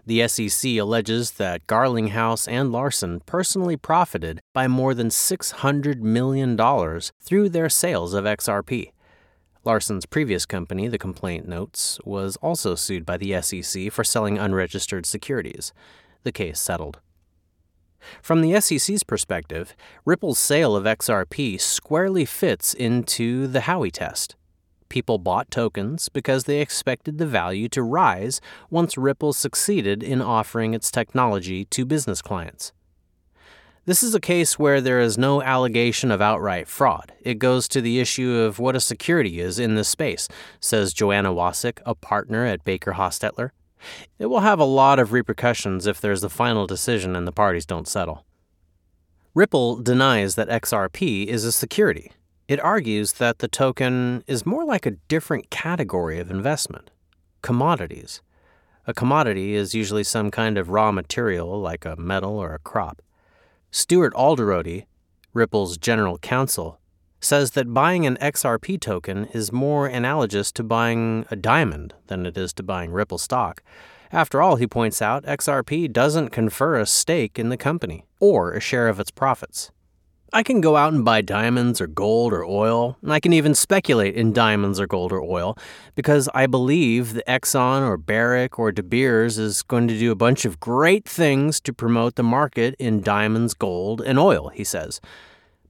The 0.06 0.28
SEC 0.28 0.78
alleges 0.78 1.32
that 1.32 1.68
Garlinghouse 1.68 2.48
and 2.48 2.72
Larsen 2.72 3.22
personally 3.22 3.78
profited 3.78 4.42
by 4.54 4.68
more 4.68 4.94
than 4.94 5.10
$600 5.10 6.00
million 6.00 6.58
through 7.22 7.50
their 7.50 7.70
sales 7.70 8.14
of 8.14 8.26
XRP. 8.26 8.92
Larsen's 9.64 10.06
previous 10.06 10.46
company, 10.46 10.88
the 10.88 10.98
complaint 10.98 11.48
notes, 11.48 12.00
was 12.06 12.38
also 12.38 12.74
sued 12.74 13.06
by 13.06 13.18
the 13.18 13.40
SEC 13.42 13.92
for 13.92 14.04
selling 14.04 14.38
unregistered 14.38 15.06
securities. 15.06 15.74
The 16.24 16.32
case 16.32 16.60
settled. 16.60 17.00
From 18.22 18.42
the 18.42 18.60
SEC's 18.60 19.04
perspective, 19.04 19.76
Ripple's 20.06 20.40
sale 20.40 20.76
of 20.76 20.86
XRP 20.86 21.60
squarely 21.60 22.26
fits 22.26 22.74
into 22.74 23.48
the 23.48 23.62
Howey 23.62 23.92
test. 23.92 24.36
People 24.90 25.18
bought 25.18 25.52
tokens 25.52 26.10
because 26.10 26.46
they 26.46 26.62
expected 26.62 27.18
the 27.18 27.28
value 27.28 27.68
to 27.70 27.84
rise 27.84 28.40
once 28.70 28.98
Ripple 28.98 29.34
succeeded 29.34 30.02
in 30.02 30.22
offering 30.22 30.74
its 30.74 30.92
technology 30.92 31.66
to 31.66 31.86
business 31.86 32.22
clients. 32.22 32.72
This 33.88 34.04
is 34.04 34.14
a 34.14 34.20
case 34.20 34.60
where 34.60 34.82
there 34.82 35.00
is 35.00 35.18
no 35.18 35.42
allegation 35.42 36.12
of 36.12 36.22
outright 36.22 36.68
fraud. 36.68 37.14
It 37.22 37.40
goes 37.40 37.70
to 37.70 37.80
the 37.80 38.02
issue 38.02 38.34
of 38.34 38.60
what 38.60 38.76
a 38.76 38.82
security 38.82 39.40
is 39.40 39.60
in 39.60 39.76
this 39.76 39.88
space, 39.88 40.28
says 40.60 40.94
Joanna 40.94 41.32
Wasik, 41.32 41.80
a 41.86 41.96
partner 41.96 42.46
at 42.46 42.66
Baker 42.66 42.94
Hostetler. 42.94 43.52
It 44.20 44.28
will 44.28 44.42
have 44.42 44.60
a 44.60 44.66
lot 44.66 45.00
of 45.00 45.12
repercussions 45.12 45.88
if 45.88 46.02
there's 46.02 46.24
a 46.24 46.30
final 46.30 46.68
decision 46.68 47.16
and 47.16 47.28
the 47.28 47.32
parties 47.32 47.66
don't 47.66 47.88
settle. 47.88 48.26
Ripple 49.34 49.76
denies 49.78 50.36
that 50.36 50.50
XRP 50.50 51.26
is 51.28 51.44
a 51.44 51.52
security. 51.52 52.12
It 52.48 52.60
argues 52.60 53.14
that 53.14 53.40
the 53.40 53.48
token 53.48 54.24
is 54.26 54.46
more 54.46 54.66
like 54.66 54.86
a 54.86 54.98
different 55.10 55.50
category 55.50 56.20
of 56.20 56.32
investment 56.32 56.92
commodities. 57.42 58.22
A 58.88 58.94
commodity 58.94 59.54
is 59.54 59.76
usually 59.76 60.04
some 60.04 60.32
kind 60.32 60.58
of 60.58 60.70
raw 60.70 60.92
material 60.92 61.60
like 61.60 61.86
a 61.86 61.96
metal 61.98 62.38
or 62.38 62.54
a 62.54 62.60
crop. 62.60 63.02
Stuart 63.70 64.14
Alderoty, 64.14 64.86
Ripple's 65.34 65.78
general 65.78 66.18
counsel, 66.18 66.80
says 67.20 67.52
that 67.52 67.74
buying 67.74 68.06
an 68.06 68.18
XRP 68.18 68.80
token 68.80 69.26
is 69.34 69.52
more 69.52 69.88
analogous 69.88 70.52
to 70.54 70.64
buying 70.64 71.26
a 71.32 71.36
diamond 71.36 71.94
than 72.08 72.26
it 72.26 72.38
is 72.38 72.54
to 72.54 72.64
buying 72.64 72.92
Ripple 72.92 73.18
stock. 73.18 73.64
After 74.12 74.42
all, 74.42 74.56
he 74.56 74.68
points 74.68 75.02
out, 75.02 75.26
XRP 75.26 75.92
doesn't 75.92 76.30
confer 76.30 76.80
a 76.80 76.86
stake 76.86 77.38
in 77.38 77.50
the 77.50 77.58
company 77.58 78.06
or 78.20 78.54
a 78.54 78.60
share 78.60 78.88
of 78.88 79.00
its 79.00 79.12
profits. 79.12 79.72
I 80.34 80.44
can 80.44 80.60
go 80.60 80.76
out 80.76 80.92
and 80.92 81.06
buy 81.06 81.22
diamonds 81.22 81.80
or 81.80 81.88
gold 81.88 82.34
or 82.34 82.44
oil, 82.44 82.98
and 83.02 83.14
I 83.14 83.22
can 83.22 83.32
even 83.32 83.56
speculate 83.56 84.14
in 84.16 84.34
diamonds 84.34 84.78
or 84.78 84.86
gold 84.86 85.14
or 85.14 85.22
oil 85.22 85.58
because 85.96 86.28
I 86.34 86.48
believe 86.48 87.14
the 87.14 87.24
Exxon 87.28 87.88
or 87.88 87.96
Barrick 87.96 88.60
or 88.60 88.74
De 88.74 88.84
Beers 88.84 89.38
is 89.38 89.62
going 89.64 89.88
to 89.88 89.98
do 89.98 90.12
a 90.12 90.16
bunch 90.16 90.44
of 90.44 90.60
great 90.60 91.06
things 91.06 91.62
to 91.62 91.72
promote 91.72 92.16
the 92.16 92.24
market 92.24 92.76
in 92.78 93.02
diamonds, 93.02 93.54
gold, 93.54 94.02
and 94.02 94.20
oil, 94.20 94.50
he 94.50 94.66
says 94.66 95.00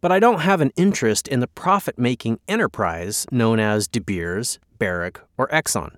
but 0.01 0.11
I 0.11 0.19
don't 0.19 0.41
have 0.41 0.61
an 0.61 0.71
interest 0.75 1.27
in 1.27 1.39
the 1.39 1.47
profit 1.47 1.97
making 1.97 2.39
enterprise 2.47 3.25
known 3.31 3.59
as 3.59 3.87
De 3.87 3.99
Beers, 3.99 4.59
Barrick, 4.77 5.19
or 5.37 5.47
Exxon. 5.47 5.97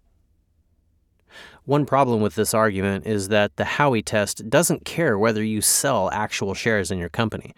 One 1.66 1.86
problem 1.86 2.22
with 2.22 2.36
this 2.36 2.54
argument 2.54 3.06
is 3.06 3.28
that 3.28 3.56
the 3.56 3.64
Howey 3.64 4.04
test 4.04 4.50
doesn't 4.50 4.86
care 4.86 5.20
whether 5.20 5.44
you 5.44 5.62
sell 5.62 6.10
actual 6.12 6.54
shares 6.54 6.90
in 6.90 6.98
your 6.98 7.10
company. 7.10 7.54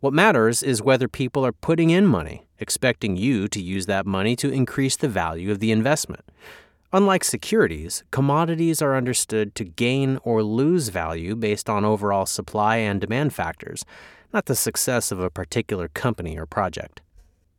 What 0.00 0.14
matters 0.14 0.62
is 0.62 0.80
whether 0.80 1.08
people 1.08 1.44
are 1.44 1.52
putting 1.52 1.90
in 1.90 2.06
money, 2.06 2.46
expecting 2.58 3.16
you 3.16 3.48
to 3.48 3.60
use 3.60 3.84
that 3.84 4.06
money 4.06 4.34
to 4.36 4.50
increase 4.50 4.96
the 4.96 5.08
value 5.08 5.50
of 5.50 5.58
the 5.58 5.72
investment. 5.72 6.24
Unlike 6.92 7.22
securities, 7.24 8.02
commodities 8.10 8.80
are 8.80 8.96
understood 8.96 9.54
to 9.56 9.64
gain 9.64 10.18
or 10.22 10.42
lose 10.42 10.88
value 10.88 11.36
based 11.36 11.68
on 11.68 11.84
overall 11.84 12.26
supply 12.26 12.76
and 12.76 13.00
demand 13.00 13.34
factors 13.34 13.84
not 14.32 14.46
the 14.46 14.54
success 14.54 15.10
of 15.10 15.20
a 15.20 15.30
particular 15.30 15.88
company 15.88 16.38
or 16.38 16.46
project. 16.46 17.00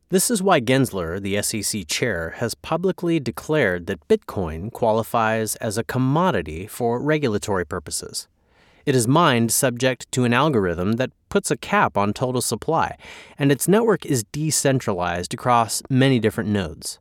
This 0.09 0.29
is 0.29 0.43
why 0.43 0.59
Gensler, 0.59 1.21
the 1.21 1.41
SEC 1.41 1.87
chair, 1.87 2.31
has 2.37 2.53
publicly 2.53 3.19
declared 3.19 3.87
that 3.87 4.07
Bitcoin 4.09 4.71
qualifies 4.71 5.55
as 5.57 5.77
a 5.77 5.85
commodity 5.85 6.67
for 6.67 7.01
regulatory 7.01 7.65
purposes. 7.65 8.27
It 8.85 8.95
is 8.95 9.07
mined 9.07 9.51
subject 9.51 10.11
to 10.11 10.25
an 10.25 10.33
algorithm 10.33 10.93
that 10.93 11.11
puts 11.29 11.49
a 11.49 11.55
cap 11.55 11.97
on 11.97 12.13
total 12.13 12.41
supply, 12.41 12.97
and 13.37 13.51
its 13.51 13.67
network 13.67 14.05
is 14.05 14.25
decentralized 14.31 15.33
across 15.33 15.81
many 15.89 16.19
different 16.19 16.49
nodes. 16.49 16.99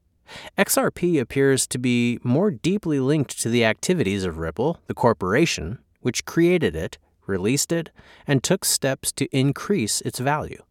XRP 0.56 1.20
appears 1.20 1.66
to 1.66 1.78
be 1.78 2.20
more 2.22 2.50
deeply 2.50 3.00
linked 3.00 3.40
to 3.40 3.48
the 3.48 3.64
activities 3.64 4.24
of 4.24 4.38
Ripple, 4.38 4.78
the 4.86 4.94
corporation, 4.94 5.78
which 6.00 6.24
created 6.24 6.76
it, 6.76 6.98
released 7.30 7.72
it, 7.72 7.90
and 8.26 8.42
took 8.42 8.66
steps 8.66 9.10
to 9.12 9.26
increase 9.34 10.02
its 10.02 10.18
value. 10.18 10.62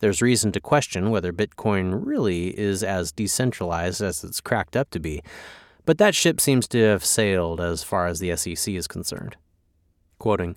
There's 0.00 0.20
reason 0.20 0.52
to 0.52 0.60
question 0.60 1.10
whether 1.10 1.32
Bitcoin 1.32 2.00
really 2.04 2.48
is 2.58 2.82
as 2.82 3.12
decentralized 3.12 4.02
as 4.02 4.22
it's 4.22 4.42
cracked 4.42 4.76
up 4.76 4.90
to 4.90 5.00
be, 5.00 5.22
but 5.86 5.96
that 5.98 6.14
ship 6.14 6.40
seems 6.40 6.68
to 6.68 6.82
have 6.82 7.04
sailed 7.04 7.60
as 7.60 7.82
far 7.82 8.06
as 8.06 8.18
the 8.18 8.36
SEC 8.36 8.74
is 8.74 8.86
concerned. 8.86 9.36
Quoting, 10.18 10.56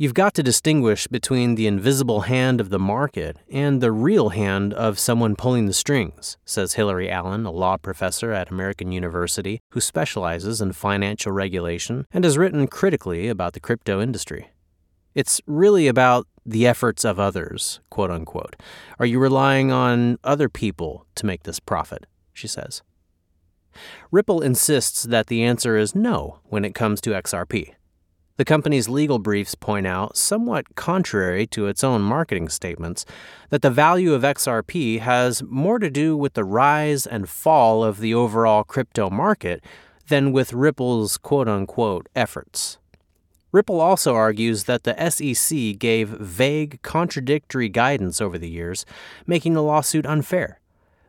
You've 0.00 0.14
got 0.14 0.32
to 0.36 0.42
distinguish 0.42 1.06
between 1.08 1.56
the 1.56 1.66
invisible 1.66 2.22
hand 2.22 2.58
of 2.58 2.70
the 2.70 2.78
market 2.78 3.36
and 3.50 3.82
the 3.82 3.92
real 3.92 4.30
hand 4.30 4.72
of 4.72 4.98
someone 4.98 5.36
pulling 5.36 5.66
the 5.66 5.74
strings, 5.74 6.38
says 6.46 6.72
Hilary 6.72 7.10
Allen, 7.10 7.44
a 7.44 7.50
law 7.50 7.76
professor 7.76 8.32
at 8.32 8.50
American 8.50 8.92
University 8.92 9.60
who 9.72 9.80
specializes 9.82 10.62
in 10.62 10.72
financial 10.72 11.32
regulation 11.32 12.06
and 12.12 12.24
has 12.24 12.38
written 12.38 12.66
critically 12.66 13.28
about 13.28 13.52
the 13.52 13.60
crypto 13.60 14.00
industry. 14.00 14.48
It's 15.14 15.40
really 15.46 15.88
about 15.88 16.26
the 16.46 16.66
efforts 16.66 17.04
of 17.04 17.18
others, 17.18 17.80
quote 17.90 18.10
unquote. 18.10 18.56
Are 18.98 19.06
you 19.06 19.18
relying 19.18 19.72
on 19.72 20.18
other 20.24 20.48
people 20.48 21.06
to 21.16 21.26
make 21.26 21.42
this 21.42 21.60
profit? 21.60 22.06
She 22.32 22.48
says. 22.48 22.82
Ripple 24.10 24.40
insists 24.40 25.02
that 25.04 25.26
the 25.26 25.42
answer 25.42 25.76
is 25.76 25.94
no 25.94 26.40
when 26.44 26.64
it 26.64 26.74
comes 26.74 27.00
to 27.02 27.10
XRP. 27.10 27.74
The 28.36 28.44
company's 28.44 28.88
legal 28.88 29.18
briefs 29.18 29.54
point 29.54 29.86
out, 29.86 30.16
somewhat 30.16 30.74
contrary 30.74 31.46
to 31.48 31.66
its 31.66 31.84
own 31.84 32.00
marketing 32.00 32.48
statements, 32.48 33.04
that 33.50 33.60
the 33.60 33.70
value 33.70 34.14
of 34.14 34.22
XRP 34.22 35.00
has 35.00 35.42
more 35.42 35.78
to 35.78 35.90
do 35.90 36.16
with 36.16 36.32
the 36.32 36.44
rise 36.44 37.06
and 37.06 37.28
fall 37.28 37.84
of 37.84 38.00
the 38.00 38.14
overall 38.14 38.64
crypto 38.64 39.10
market 39.10 39.62
than 40.08 40.32
with 40.32 40.54
Ripple's 40.54 41.18
quote 41.18 41.48
unquote 41.48 42.08
efforts. 42.16 42.78
Ripple 43.52 43.80
also 43.80 44.14
argues 44.14 44.64
that 44.64 44.84
the 44.84 45.10
SEC 45.10 45.78
gave 45.78 46.08
vague, 46.08 46.80
contradictory 46.82 47.68
guidance 47.68 48.20
over 48.20 48.38
the 48.38 48.48
years, 48.48 48.84
making 49.26 49.54
the 49.54 49.62
lawsuit 49.62 50.06
unfair. 50.06 50.60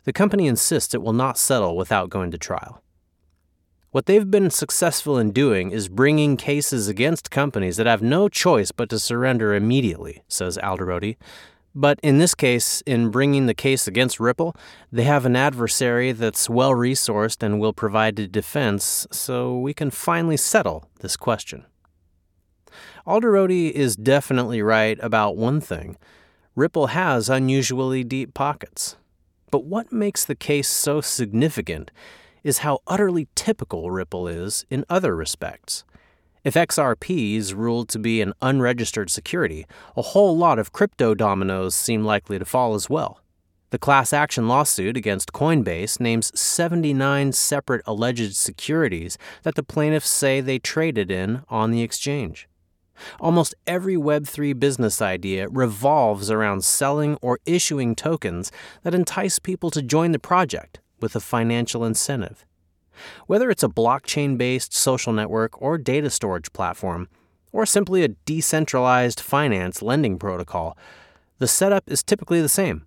The 0.03 0.13
company 0.13 0.47
insists 0.47 0.93
it 0.93 1.03
will 1.03 1.13
not 1.13 1.37
settle 1.37 1.77
without 1.77 2.09
going 2.09 2.31
to 2.31 2.37
trial. 2.37 2.81
What 3.91 4.05
they've 4.05 4.31
been 4.31 4.49
successful 4.49 5.17
in 5.19 5.31
doing 5.31 5.71
is 5.71 5.89
bringing 5.89 6.37
cases 6.37 6.87
against 6.87 7.29
companies 7.29 7.77
that 7.77 7.87
have 7.87 8.01
no 8.01 8.29
choice 8.29 8.71
but 8.71 8.89
to 8.89 8.97
surrender 8.97 9.53
immediately, 9.53 10.23
says 10.27 10.57
Alderoty. 10.63 11.17
But 11.75 11.99
in 12.01 12.17
this 12.17 12.33
case, 12.33 12.81
in 12.85 13.11
bringing 13.11 13.45
the 13.45 13.53
case 13.53 13.87
against 13.87 14.19
Ripple, 14.19 14.55
they 14.91 15.03
have 15.03 15.25
an 15.25 15.35
adversary 15.35 16.13
that's 16.13 16.49
well 16.49 16.71
resourced 16.71 17.43
and 17.43 17.59
will 17.59 17.73
provide 17.73 18.17
a 18.17 18.27
defense, 18.27 19.07
so 19.11 19.57
we 19.57 19.73
can 19.73 19.91
finally 19.91 20.37
settle 20.37 20.89
this 21.01 21.15
question. 21.15 21.65
Alderoty 23.07 23.71
is 23.71 23.95
definitely 23.95 24.61
right 24.61 24.99
about 25.01 25.35
one 25.35 25.59
thing 25.59 25.97
Ripple 26.55 26.87
has 26.87 27.29
unusually 27.29 28.03
deep 28.03 28.33
pockets. 28.33 28.97
But 29.49 29.63
what 29.63 29.91
makes 29.91 30.23
the 30.23 30.35
case 30.35 30.67
so 30.67 31.01
significant 31.01 31.89
is 32.43 32.59
how 32.59 32.79
utterly 32.85 33.27
typical 33.35 33.89
Ripple 33.89 34.27
is 34.27 34.65
in 34.69 34.85
other 34.89 35.15
respects. 35.15 35.83
If 36.43 36.53
XRP 36.55 37.35
is 37.37 37.53
ruled 37.53 37.89
to 37.89 37.99
be 37.99 38.21
an 38.21 38.33
unregistered 38.41 39.09
security, 39.09 39.65
a 39.95 40.01
whole 40.01 40.37
lot 40.37 40.59
of 40.59 40.71
crypto 40.71 41.15
dominoes 41.15 41.73
seem 41.73 42.03
likely 42.03 42.37
to 42.37 42.45
fall 42.45 42.75
as 42.75 42.89
well. 42.89 43.21
The 43.71 43.79
class 43.79 44.11
action 44.11 44.47
lawsuit 44.47 44.97
against 44.97 45.33
Coinbase 45.33 45.99
names 45.99 46.37
79 46.39 47.31
separate 47.31 47.81
alleged 47.87 48.35
securities 48.35 49.17
that 49.43 49.55
the 49.55 49.63
plaintiffs 49.63 50.09
say 50.09 50.41
they 50.41 50.59
traded 50.59 51.09
in 51.09 51.43
on 51.49 51.71
the 51.71 51.81
exchange. 51.81 52.47
Almost 53.19 53.55
every 53.67 53.95
Web3 53.95 54.59
business 54.59 55.01
idea 55.01 55.47
revolves 55.49 56.29
around 56.31 56.63
selling 56.63 57.17
or 57.21 57.39
issuing 57.45 57.95
tokens 57.95 58.51
that 58.83 58.93
entice 58.93 59.39
people 59.39 59.71
to 59.71 59.81
join 59.81 60.11
the 60.11 60.19
project 60.19 60.79
with 60.99 61.15
a 61.15 61.19
financial 61.19 61.83
incentive. 61.83 62.45
Whether 63.27 63.49
it's 63.49 63.63
a 63.63 63.69
blockchain 63.69 64.37
based 64.37 64.73
social 64.73 65.13
network 65.13 65.61
or 65.61 65.77
data 65.77 66.09
storage 66.09 66.53
platform, 66.53 67.09
or 67.51 67.65
simply 67.65 68.03
a 68.03 68.09
decentralized 68.09 69.19
finance 69.19 69.81
lending 69.81 70.17
protocol, 70.17 70.77
the 71.39 71.47
setup 71.47 71.83
is 71.87 72.03
typically 72.03 72.41
the 72.41 72.49
same. 72.49 72.85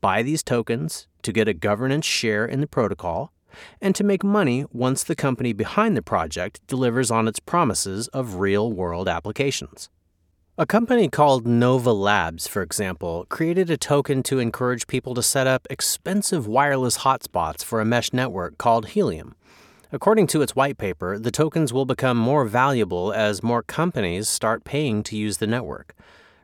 Buy 0.00 0.22
these 0.22 0.42
tokens 0.42 1.06
to 1.22 1.32
get 1.32 1.48
a 1.48 1.54
governance 1.54 2.06
share 2.06 2.46
in 2.46 2.60
the 2.60 2.66
protocol 2.66 3.32
and 3.80 3.94
to 3.94 4.04
make 4.04 4.24
money 4.24 4.64
once 4.72 5.02
the 5.02 5.16
company 5.16 5.52
behind 5.52 5.96
the 5.96 6.02
project 6.02 6.60
delivers 6.66 7.10
on 7.10 7.28
its 7.28 7.40
promises 7.40 8.08
of 8.08 8.36
real 8.36 8.72
world 8.72 9.08
applications. 9.08 9.88
A 10.58 10.66
company 10.66 11.08
called 11.08 11.46
Nova 11.46 11.92
Labs, 11.92 12.46
for 12.46 12.60
example, 12.60 13.24
created 13.30 13.70
a 13.70 13.78
token 13.78 14.22
to 14.24 14.38
encourage 14.38 14.86
people 14.86 15.14
to 15.14 15.22
set 15.22 15.46
up 15.46 15.66
expensive 15.70 16.46
wireless 16.46 16.98
hotspots 16.98 17.64
for 17.64 17.80
a 17.80 17.84
mesh 17.86 18.12
network 18.12 18.58
called 18.58 18.88
Helium. 18.88 19.34
According 19.90 20.26
to 20.28 20.42
its 20.42 20.54
white 20.54 20.76
paper, 20.76 21.18
the 21.18 21.30
tokens 21.30 21.72
will 21.72 21.86
become 21.86 22.16
more 22.16 22.44
valuable 22.44 23.12
as 23.12 23.42
more 23.42 23.62
companies 23.62 24.28
start 24.28 24.62
paying 24.62 25.02
to 25.04 25.16
use 25.16 25.38
the 25.38 25.46
network. 25.46 25.94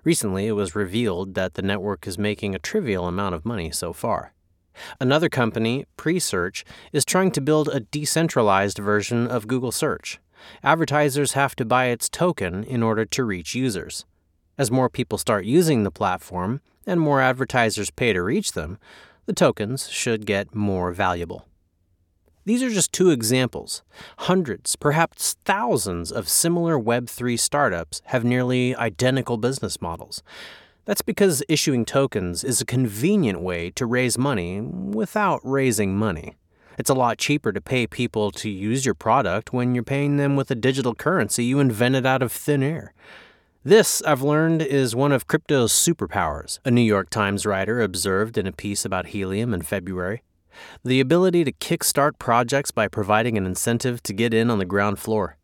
Recently, 0.02 0.46
it 0.46 0.52
was 0.52 0.74
revealed 0.74 1.34
that 1.34 1.54
the 1.54 1.62
network 1.62 2.06
is 2.06 2.16
making 2.16 2.54
a 2.54 2.58
trivial 2.58 3.06
amount 3.06 3.34
of 3.34 3.44
money 3.44 3.70
so 3.70 3.92
far. 3.92 4.32
Another 5.00 5.28
company, 5.28 5.86
Presearch, 5.96 6.64
is 6.92 7.04
trying 7.04 7.30
to 7.32 7.40
build 7.40 7.68
a 7.68 7.80
decentralized 7.80 8.78
version 8.78 9.26
of 9.26 9.48
Google 9.48 9.72
Search. 9.72 10.18
Advertisers 10.62 11.32
have 11.32 11.56
to 11.56 11.64
buy 11.64 11.86
its 11.86 12.08
token 12.08 12.64
in 12.64 12.82
order 12.82 13.04
to 13.04 13.24
reach 13.24 13.54
users. 13.54 14.04
As 14.58 14.70
more 14.70 14.88
people 14.88 15.18
start 15.18 15.44
using 15.44 15.82
the 15.82 15.90
platform 15.90 16.60
and 16.86 17.00
more 17.00 17.20
advertisers 17.20 17.90
pay 17.90 18.12
to 18.12 18.22
reach 18.22 18.52
them, 18.52 18.78
the 19.26 19.32
tokens 19.32 19.88
should 19.88 20.24
get 20.24 20.54
more 20.54 20.92
valuable. 20.92 21.46
These 22.44 22.62
are 22.62 22.70
just 22.70 22.92
two 22.92 23.10
examples. 23.10 23.82
Hundreds, 24.18 24.76
perhaps 24.76 25.36
thousands 25.44 26.12
of 26.12 26.28
similar 26.28 26.78
Web3 26.78 27.36
startups 27.36 28.02
have 28.06 28.22
nearly 28.22 28.74
identical 28.76 29.36
business 29.36 29.82
models. 29.82 30.22
That's 30.86 31.02
because 31.02 31.42
issuing 31.48 31.84
tokens 31.84 32.44
is 32.44 32.60
a 32.60 32.64
convenient 32.64 33.40
way 33.40 33.70
to 33.70 33.84
raise 33.84 34.16
money 34.16 34.60
without 34.60 35.40
raising 35.42 35.96
money. 35.96 36.36
It's 36.78 36.88
a 36.88 36.94
lot 36.94 37.18
cheaper 37.18 37.52
to 37.52 37.60
pay 37.60 37.88
people 37.88 38.30
to 38.30 38.48
use 38.48 38.86
your 38.86 38.94
product 38.94 39.52
when 39.52 39.74
you're 39.74 39.82
paying 39.82 40.16
them 40.16 40.36
with 40.36 40.48
a 40.52 40.54
digital 40.54 40.94
currency 40.94 41.44
you 41.44 41.58
invented 41.58 42.06
out 42.06 42.22
of 42.22 42.30
thin 42.30 42.62
air. 42.62 42.94
This, 43.64 44.00
I've 44.02 44.22
learned, 44.22 44.62
is 44.62 44.94
one 44.94 45.10
of 45.10 45.26
crypto's 45.26 45.72
superpowers, 45.72 46.60
a 46.64 46.70
New 46.70 46.82
York 46.82 47.10
Times 47.10 47.44
writer 47.44 47.80
observed 47.82 48.38
in 48.38 48.46
a 48.46 48.52
piece 48.52 48.84
about 48.84 49.06
Helium 49.06 49.52
in 49.52 49.62
February. 49.62 50.22
The 50.84 51.00
ability 51.00 51.42
to 51.42 51.52
kickstart 51.52 52.20
projects 52.20 52.70
by 52.70 52.86
providing 52.86 53.36
an 53.36 53.44
incentive 53.44 54.04
to 54.04 54.12
get 54.12 54.32
in 54.32 54.50
on 54.50 54.60
the 54.60 54.64
ground 54.64 55.00
floor. 55.00 55.36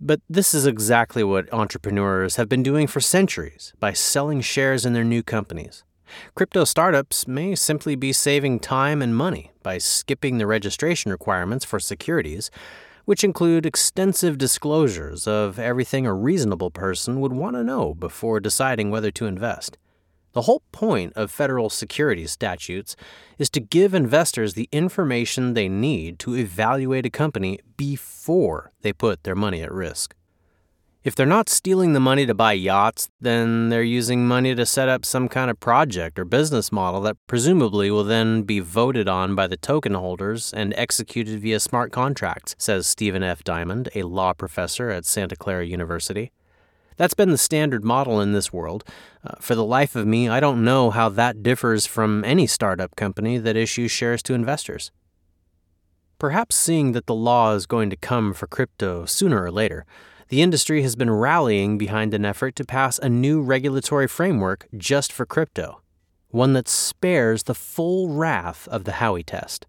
But 0.00 0.20
this 0.28 0.54
is 0.54 0.66
exactly 0.66 1.24
what 1.24 1.52
entrepreneurs 1.52 2.36
have 2.36 2.48
been 2.48 2.62
doing 2.62 2.86
for 2.86 3.00
centuries 3.00 3.72
by 3.80 3.92
selling 3.92 4.40
shares 4.40 4.84
in 4.84 4.92
their 4.92 5.04
new 5.04 5.22
companies. 5.22 5.84
Crypto 6.34 6.64
startups 6.64 7.26
may 7.26 7.54
simply 7.54 7.96
be 7.96 8.12
saving 8.12 8.60
time 8.60 9.02
and 9.02 9.16
money 9.16 9.52
by 9.62 9.78
skipping 9.78 10.38
the 10.38 10.46
registration 10.46 11.10
requirements 11.10 11.64
for 11.64 11.80
securities, 11.80 12.50
which 13.04 13.24
include 13.24 13.66
extensive 13.66 14.38
disclosures 14.38 15.26
of 15.26 15.58
everything 15.58 16.06
a 16.06 16.14
reasonable 16.14 16.70
person 16.70 17.20
would 17.20 17.32
want 17.32 17.56
to 17.56 17.64
know 17.64 17.94
before 17.94 18.40
deciding 18.40 18.90
whether 18.90 19.10
to 19.10 19.26
invest. 19.26 19.78
The 20.36 20.42
whole 20.42 20.62
point 20.70 21.14
of 21.16 21.30
federal 21.30 21.70
securities 21.70 22.30
statutes 22.30 22.94
is 23.38 23.48
to 23.48 23.58
give 23.58 23.94
investors 23.94 24.52
the 24.52 24.68
information 24.70 25.54
they 25.54 25.66
need 25.66 26.18
to 26.18 26.36
evaluate 26.36 27.06
a 27.06 27.10
company 27.10 27.58
before 27.78 28.70
they 28.82 28.92
put 28.92 29.22
their 29.22 29.34
money 29.34 29.62
at 29.62 29.72
risk. 29.72 30.14
If 31.04 31.14
they're 31.14 31.24
not 31.24 31.48
stealing 31.48 31.94
the 31.94 32.00
money 32.00 32.26
to 32.26 32.34
buy 32.34 32.52
yachts, 32.52 33.08
then 33.18 33.70
they're 33.70 33.82
using 33.82 34.28
money 34.28 34.54
to 34.54 34.66
set 34.66 34.90
up 34.90 35.06
some 35.06 35.26
kind 35.26 35.50
of 35.50 35.58
project 35.58 36.18
or 36.18 36.26
business 36.26 36.70
model 36.70 37.00
that 37.00 37.16
presumably 37.26 37.90
will 37.90 38.04
then 38.04 38.42
be 38.42 38.60
voted 38.60 39.08
on 39.08 39.34
by 39.34 39.46
the 39.46 39.56
token 39.56 39.94
holders 39.94 40.52
and 40.52 40.74
executed 40.76 41.40
via 41.40 41.60
smart 41.60 41.92
contracts, 41.92 42.54
says 42.58 42.86
Stephen 42.86 43.22
F. 43.22 43.42
Diamond, 43.42 43.88
a 43.94 44.02
law 44.02 44.34
professor 44.34 44.90
at 44.90 45.06
Santa 45.06 45.34
Clara 45.34 45.64
University. 45.64 46.30
That's 46.96 47.14
been 47.14 47.30
the 47.30 47.38
standard 47.38 47.84
model 47.84 48.20
in 48.20 48.32
this 48.32 48.52
world. 48.52 48.84
Uh, 49.24 49.34
for 49.40 49.54
the 49.54 49.64
life 49.64 49.96
of 49.96 50.06
me, 50.06 50.28
I 50.28 50.40
don't 50.40 50.64
know 50.64 50.90
how 50.90 51.08
that 51.10 51.42
differs 51.42 51.86
from 51.86 52.24
any 52.24 52.46
startup 52.46 52.96
company 52.96 53.38
that 53.38 53.56
issues 53.56 53.90
shares 53.90 54.22
to 54.24 54.34
investors. 54.34 54.90
Perhaps 56.18 56.56
seeing 56.56 56.92
that 56.92 57.06
the 57.06 57.14
law 57.14 57.52
is 57.52 57.66
going 57.66 57.90
to 57.90 57.96
come 57.96 58.32
for 58.32 58.46
crypto 58.46 59.04
sooner 59.04 59.42
or 59.42 59.50
later, 59.50 59.84
the 60.28 60.40
industry 60.40 60.82
has 60.82 60.96
been 60.96 61.10
rallying 61.10 61.76
behind 61.76 62.14
an 62.14 62.24
effort 62.24 62.56
to 62.56 62.64
pass 62.64 62.98
a 62.98 63.08
new 63.08 63.42
regulatory 63.42 64.08
framework 64.08 64.66
just 64.76 65.12
for 65.12 65.26
crypto, 65.26 65.82
one 66.30 66.54
that 66.54 66.68
spares 66.68 67.42
the 67.42 67.54
full 67.54 68.08
wrath 68.08 68.66
of 68.68 68.84
the 68.84 68.92
Howey 68.92 69.24
test. 69.24 69.66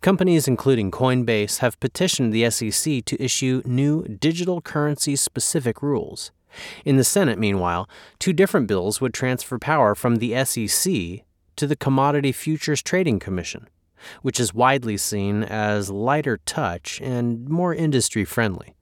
Companies 0.00 0.46
including 0.46 0.90
Coinbase 0.90 1.58
have 1.58 1.80
petitioned 1.80 2.32
the 2.32 2.48
SEC 2.50 3.04
to 3.04 3.22
issue 3.22 3.62
new 3.64 4.04
digital 4.04 4.60
currency 4.60 5.16
specific 5.16 5.82
rules. 5.82 6.30
In 6.84 6.96
the 6.96 7.04
Senate, 7.04 7.38
meanwhile, 7.38 7.88
two 8.18 8.32
different 8.32 8.66
bills 8.66 9.00
would 9.00 9.14
transfer 9.14 9.58
power 9.58 9.94
from 9.94 10.16
the 10.16 10.44
SEC 10.44 11.24
to 11.56 11.66
the 11.66 11.76
Commodity 11.76 12.32
Futures 12.32 12.82
Trading 12.82 13.18
Commission, 13.18 13.68
which 14.22 14.40
is 14.40 14.54
widely 14.54 14.96
seen 14.96 15.42
as 15.42 15.90
lighter 15.90 16.38
touch 16.46 17.00
and 17.00 17.48
more 17.48 17.74
industry 17.74 18.24
friendly. 18.24 18.74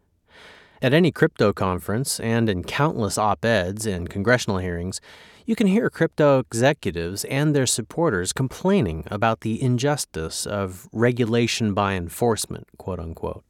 At 0.80 0.94
any 0.94 1.10
crypto 1.10 1.52
conference 1.52 2.20
and 2.20 2.48
in 2.48 2.62
countless 2.62 3.18
op 3.18 3.44
eds 3.44 3.84
and 3.84 4.08
congressional 4.08 4.58
hearings, 4.58 5.00
you 5.44 5.56
can 5.56 5.66
hear 5.66 5.90
crypto 5.90 6.38
executives 6.38 7.24
and 7.24 7.56
their 7.56 7.66
supporters 7.66 8.32
complaining 8.32 9.02
about 9.10 9.40
the 9.40 9.60
injustice 9.60 10.46
of 10.46 10.88
regulation 10.92 11.74
by 11.74 11.94
enforcement, 11.94 12.68
quote 12.76 13.00
unquote. 13.00 13.42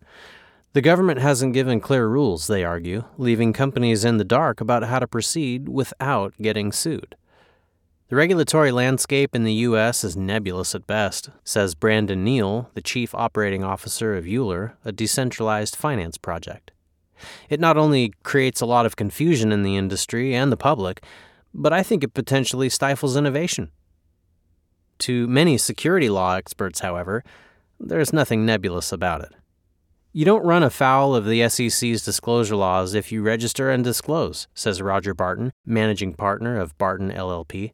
The 0.79 0.83
government 0.83 1.19
hasn't 1.19 1.55
given 1.55 1.81
clear 1.81 2.07
rules, 2.07 2.47
they 2.47 2.63
argue, 2.63 3.03
leaving 3.17 3.53
companies 3.53 4.05
in 4.05 4.19
the 4.19 4.25
dark 4.25 4.61
about 4.61 4.85
how 4.85 5.01
to 5.01 5.09
proceed 5.09 5.69
without 5.69 6.35
getting 6.41 6.71
sued. 6.71 7.17
The 8.11 8.15
regulatory 8.15 8.71
landscape 8.71 9.35
in 9.35 9.43
the 9.43 9.55
U.S. 9.55 10.05
is 10.05 10.17
nebulous 10.17 10.77
at 10.77 10.87
best, 10.87 11.31
says 11.43 11.75
Brandon 11.75 12.23
Neal, 12.23 12.71
the 12.75 12.81
chief 12.81 13.13
operating 13.13 13.65
officer 13.65 14.15
of 14.15 14.29
Euler, 14.29 14.77
a 14.85 14.93
decentralized 14.93 15.75
finance 15.75 16.17
project. 16.17 16.71
It 17.51 17.59
not 17.59 17.77
only 17.77 18.13
creates 18.23 18.61
a 18.61 18.65
lot 18.65 18.87
of 18.87 18.95
confusion 18.95 19.51
in 19.51 19.65
the 19.65 19.77
industry 19.77 20.33
and 20.33 20.53
the 20.53 20.57
public, 20.57 21.03
but 21.53 21.73
I 21.73 21.83
think 21.83 22.05
it 22.05 22.15
potentially 22.15 22.69
stifles 22.69 23.17
innovation. 23.17 23.73
To 25.01 25.27
many 25.27 25.59
security 25.59 26.09
law 26.09 26.37
experts, 26.37 26.79
however, 26.79 27.25
there's 27.81 28.13
nothing 28.13 28.47
nebulous 28.47 28.93
about 28.93 29.23
it. 29.23 29.33
You 30.19 30.25
don't 30.25 30.45
run 30.45 30.65
afoul 30.65 31.15
of 31.15 31.27
the 31.27 31.49
SEC's 31.49 32.05
disclosure 32.05 32.57
laws 32.57 32.93
if 32.93 33.13
you 33.13 33.23
register 33.23 33.71
and 33.71 33.85
disclose, 33.85 34.49
says 34.53 34.83
Roger 34.83 35.15
Barton, 35.15 35.53
managing 35.65 36.13
partner 36.15 36.59
of 36.59 36.77
Barton 36.77 37.13
LLP. 37.13 37.71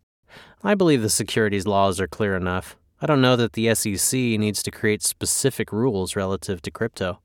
I 0.63 0.75
believe 0.75 1.01
the 1.01 1.09
securities 1.09 1.67
laws 1.67 1.99
are 2.03 2.07
clear 2.07 2.37
enough. 2.37 2.77
I 3.01 3.07
don't 3.07 3.23
know 3.23 3.35
that 3.37 3.55
the 3.55 3.75
SEC 3.75 4.13
needs 4.13 4.63
to 4.63 4.71
create 4.71 5.03
specific 5.03 5.73
rules 5.73 6.17
relative 6.17 6.61
to 6.61 6.71
crypto. 6.71 7.21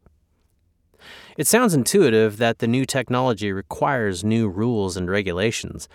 It 1.35 1.47
sounds 1.47 1.73
intuitive 1.73 2.37
that 2.37 2.59
the 2.59 2.67
new 2.67 2.85
technology 2.85 3.51
requires 3.51 4.23
new 4.23 4.47
rules 4.47 4.95
and 4.95 5.09
regulations, 5.11 5.89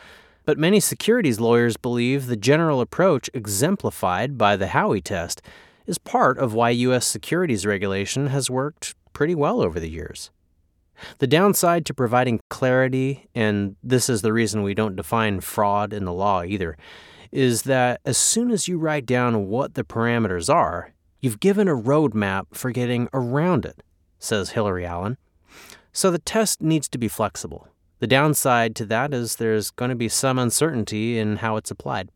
But 0.44 0.58
many 0.58 0.80
securities 0.80 1.40
lawyers 1.40 1.78
believe 1.78 2.26
the 2.26 2.36
general 2.36 2.82
approach 2.82 3.30
exemplified 3.32 4.36
by 4.36 4.56
the 4.56 4.66
Howey 4.66 5.02
test 5.02 5.40
is 5.86 5.96
part 5.96 6.36
of 6.36 6.52
why 6.52 6.68
U.S. 6.68 7.06
securities 7.06 7.64
regulation 7.64 8.26
has 8.26 8.50
worked 8.50 8.94
pretty 9.14 9.34
well 9.34 9.62
over 9.62 9.80
the 9.80 9.88
years. 9.88 10.30
The 11.18 11.26
downside 11.26 11.86
to 11.86 11.94
providing 11.94 12.40
clarity, 12.50 13.28
and 13.34 13.76
this 13.82 14.10
is 14.10 14.22
the 14.22 14.32
reason 14.32 14.62
we 14.62 14.74
don't 14.74 14.96
define 14.96 15.40
fraud 15.40 15.92
in 15.92 16.04
the 16.04 16.12
law 16.12 16.42
either, 16.42 16.76
is 17.32 17.62
that 17.62 18.00
as 18.04 18.18
soon 18.18 18.50
as 18.50 18.68
you 18.68 18.78
write 18.78 19.06
down 19.06 19.48
what 19.48 19.74
the 19.74 19.82
parameters 19.84 20.52
are, 20.52 20.92
you've 21.20 21.40
given 21.40 21.66
a 21.66 21.74
roadmap 21.74 22.44
for 22.52 22.70
getting 22.70 23.08
around 23.12 23.64
it, 23.64 23.82
says 24.18 24.50
Hilary 24.50 24.86
Allen. 24.86 25.16
So 25.92 26.10
the 26.10 26.18
test 26.18 26.60
needs 26.62 26.88
to 26.90 26.98
be 26.98 27.08
flexible. 27.08 27.68
The 27.98 28.06
downside 28.06 28.76
to 28.76 28.84
that 28.86 29.14
is 29.14 29.36
there's 29.36 29.70
going 29.70 29.88
to 29.88 29.94
be 29.96 30.08
some 30.08 30.38
uncertainty 30.38 31.18
in 31.18 31.36
how 31.36 31.56
it's 31.56 31.70
applied. 31.70 32.10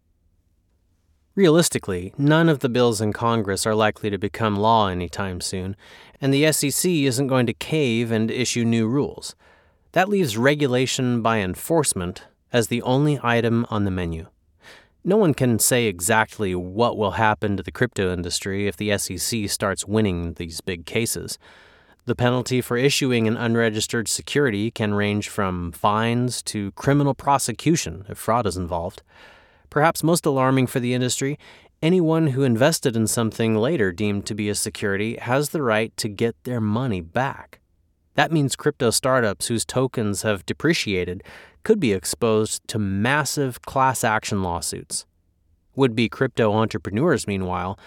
Realistically, 1.38 2.12
none 2.18 2.48
of 2.48 2.58
the 2.58 2.68
bills 2.68 3.00
in 3.00 3.12
Congress 3.12 3.64
are 3.64 3.76
likely 3.76 4.10
to 4.10 4.18
become 4.18 4.56
law 4.56 4.88
anytime 4.88 5.40
soon, 5.40 5.76
and 6.20 6.34
the 6.34 6.50
SEC 6.50 6.90
isn't 6.90 7.28
going 7.28 7.46
to 7.46 7.52
cave 7.52 8.10
and 8.10 8.28
issue 8.28 8.64
new 8.64 8.88
rules. 8.88 9.36
That 9.92 10.08
leaves 10.08 10.36
regulation 10.36 11.22
by 11.22 11.38
enforcement 11.38 12.24
as 12.52 12.66
the 12.66 12.82
only 12.82 13.20
item 13.22 13.66
on 13.70 13.84
the 13.84 13.92
menu. 13.92 14.26
No 15.04 15.16
one 15.16 15.32
can 15.32 15.60
say 15.60 15.84
exactly 15.84 16.56
what 16.56 16.98
will 16.98 17.12
happen 17.12 17.56
to 17.56 17.62
the 17.62 17.70
crypto 17.70 18.12
industry 18.12 18.66
if 18.66 18.76
the 18.76 18.98
SEC 18.98 19.48
starts 19.48 19.86
winning 19.86 20.32
these 20.32 20.60
big 20.60 20.86
cases. 20.86 21.38
The 22.04 22.16
penalty 22.16 22.60
for 22.60 22.76
issuing 22.76 23.28
an 23.28 23.36
unregistered 23.36 24.08
security 24.08 24.72
can 24.72 24.92
range 24.92 25.28
from 25.28 25.70
fines 25.70 26.42
to 26.50 26.72
criminal 26.72 27.14
prosecution 27.14 28.06
if 28.08 28.18
fraud 28.18 28.44
is 28.44 28.56
involved. 28.56 29.04
Perhaps 29.70 30.02
most 30.02 30.26
alarming 30.26 30.66
for 30.66 30.80
the 30.80 30.94
industry, 30.94 31.38
anyone 31.82 32.28
who 32.28 32.42
invested 32.42 32.96
in 32.96 33.06
something 33.06 33.54
later 33.54 33.92
deemed 33.92 34.26
to 34.26 34.34
be 34.34 34.48
a 34.48 34.54
security 34.54 35.16
has 35.16 35.50
the 35.50 35.62
right 35.62 35.96
to 35.96 36.08
get 36.08 36.36
their 36.44 36.60
money 36.60 37.00
back. 37.00 37.60
That 38.14 38.32
means 38.32 38.56
crypto 38.56 38.90
startups 38.90 39.46
whose 39.46 39.64
tokens 39.64 40.22
have 40.22 40.44
depreciated 40.44 41.22
could 41.62 41.78
be 41.78 41.92
exposed 41.92 42.66
to 42.68 42.78
massive 42.78 43.62
class 43.62 44.02
action 44.02 44.42
lawsuits. 44.42 45.06
Would 45.76 45.94
be 45.94 46.08
crypto 46.08 46.52
entrepreneurs, 46.52 47.28
meanwhile, 47.28 47.78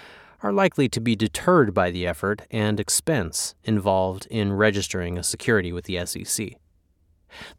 are 0.41 0.53
likely 0.53 0.87
to 0.89 1.01
be 1.01 1.15
deterred 1.15 1.73
by 1.73 1.91
the 1.91 2.07
effort 2.07 2.43
and 2.49 2.79
expense 2.79 3.55
involved 3.63 4.25
in 4.31 4.53
registering 4.53 5.17
a 5.17 5.23
security 5.23 5.73
with 5.73 5.85
the 5.85 6.05
SEC. 6.05 6.60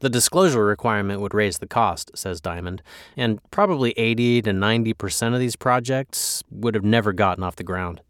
The 0.00 0.10
disclosure 0.10 0.64
requirement 0.64 1.20
would 1.20 1.34
raise 1.34 1.58
the 1.58 1.66
cost, 1.66 2.10
says 2.14 2.40
Diamond, 2.40 2.82
and 3.16 3.40
probably 3.50 3.92
80 3.92 4.42
to 4.42 4.50
90% 4.50 5.34
of 5.34 5.40
these 5.40 5.56
projects 5.56 6.42
would 6.50 6.74
have 6.74 6.84
never 6.84 7.12
gotten 7.12 7.44
off 7.44 7.56
the 7.56 7.62
ground. 7.62 8.00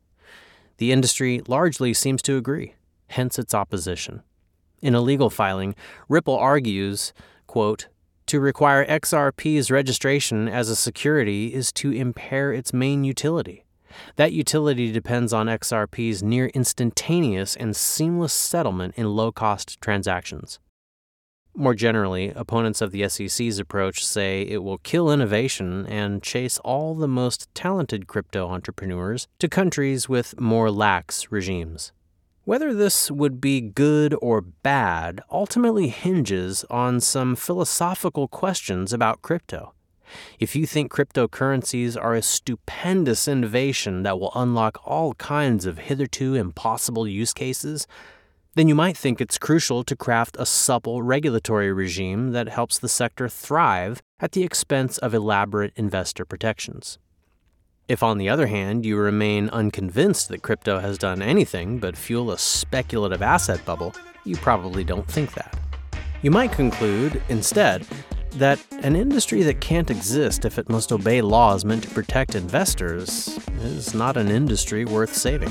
The 0.79 0.93
industry 0.93 1.43
largely 1.47 1.95
seems 1.95 2.23
to 2.23 2.37
agree, 2.37 2.75
hence 3.09 3.39
its 3.39 3.55
opposition. 3.55 4.23
In 4.81 4.95
a 4.95 5.01
legal 5.01 5.31
filing, 5.31 5.77
Ripple 6.09 6.37
argues, 6.37 7.13
quote, 7.47 7.89
to 8.27 8.41
require 8.41 8.87
XRP's 8.87 9.71
registration 9.71 10.49
as 10.49 10.69
a 10.69 10.77
security 10.77 11.53
is 11.53 11.73
to 11.73 11.93
impair 11.93 12.53
its 12.53 12.73
main 12.73 13.05
utility. 13.05 13.65
That 14.17 14.33
utility 14.33 14.91
depends 14.91 15.33
on 15.33 15.47
XRP's 15.47 16.23
near 16.23 16.47
instantaneous 16.47 17.55
and 17.57 17.77
seamless 17.77 18.33
settlement 18.33 18.95
in 18.97 19.15
low 19.15 19.33
cost 19.33 19.81
transactions. 19.81 20.59
More 21.55 21.75
generally, 21.75 22.31
opponents 22.31 22.81
of 22.81 22.93
the 22.93 23.07
SEC's 23.09 23.59
approach 23.59 24.05
say 24.05 24.43
it 24.43 24.63
will 24.63 24.79
kill 24.79 25.13
innovation 25.13 25.85
and 25.87 26.23
chase 26.23 26.59
all 26.61 26.95
the 26.95 27.09
most 27.09 27.55
talented 27.55 28.07
crypto 28.07 28.49
entrepreneurs 28.49 29.29
to 29.39 29.49
countries 29.49 30.09
with 30.09 30.41
more 30.41 30.71
lax 30.71 31.31
regimes. 31.31 31.93
Whether 32.45 32.73
this 32.73 33.11
would 33.11 33.39
be 33.39 33.61
good 33.61 34.17
or 34.23 34.41
bad 34.41 35.21
ultimately 35.31 35.89
hinges 35.89 36.65
on 36.71 37.01
some 37.01 37.37
philosophical 37.37 38.29
questions 38.29 38.93
about 38.95 39.21
crypto. 39.21 39.75
If 40.41 40.57
you 40.57 40.67
think 40.67 40.91
cryptocurrencies 40.91 42.03
are 42.03 42.15
a 42.15 42.23
stupendous 42.23 43.29
innovation 43.29 44.03
that 44.05 44.19
will 44.19 44.33
unlock 44.35 44.81
all 44.85 45.15
kinds 45.15 45.67
of 45.67 45.79
hitherto 45.79 46.35
impossible 46.35 47.07
use 47.07 47.33
cases, 47.33 47.87
then 48.55 48.69
you 48.69 48.75
might 48.75 48.97
think 48.97 49.21
it's 49.21 49.39
crucial 49.39 49.83
to 49.85 49.97
craft 49.97 50.37
a 50.39 50.45
supple 50.45 51.03
regulatory 51.03 51.73
regime 51.73 52.33
that 52.33 52.49
helps 52.49 52.79
the 52.79 52.89
sector 52.89 53.29
thrive 53.29 54.03
at 54.21 54.33
the 54.33 54.43
expense 54.43 54.99
of 54.99 55.15
elaborate 55.15 55.73
investor 55.77 56.25
protections. 56.25 56.99
If, 57.89 58.03
on 58.03 58.19
the 58.19 58.29
other 58.29 58.47
hand, 58.47 58.87
you 58.87 58.97
remain 58.97 59.49
unconvinced 59.49 60.29
that 60.29 60.43
crypto 60.43 60.79
has 60.79 60.99
done 60.99 61.21
anything 61.21 61.79
but 61.79 61.97
fuel 61.97 62.31
a 62.31 62.39
speculative 62.39 63.23
asset 63.23 63.65
bubble, 63.65 63.95
you 64.25 64.37
probably 64.37 64.85
don't 64.85 65.09
think 65.09 65.35
that. 65.35 65.59
You 66.23 66.31
might 66.31 66.53
conclude, 66.53 67.23
instead, 67.29 67.87
that 68.35 68.65
an 68.83 68.97
industry 68.97 69.43
that 69.43 69.61
can't 69.61 69.91
exist 69.91 70.45
if 70.45 70.59
it 70.59 70.69
must 70.69 70.93
obey 70.93 71.21
laws 71.21 71.65
meant 71.65 71.83
to 71.83 71.91
protect 71.91 72.35
investors 72.35 73.39
is 73.61 73.95
not 73.95 74.17
an 74.17 74.29
industry 74.29 74.85
worth 74.85 75.15
saving. 75.15 75.51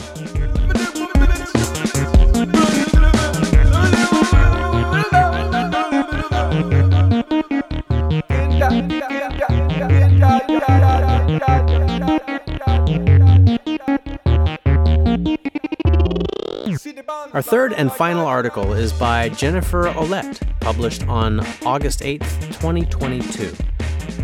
Our 17.33 17.41
third 17.41 17.73
and 17.73 17.91
final 17.91 18.25
article 18.25 18.73
is 18.73 18.91
by 18.91 19.29
Jennifer 19.29 19.85
Ouellette, 19.85 20.41
published 20.59 21.07
on 21.07 21.39
August 21.65 22.01
8, 22.03 22.19
2022. 22.19 23.55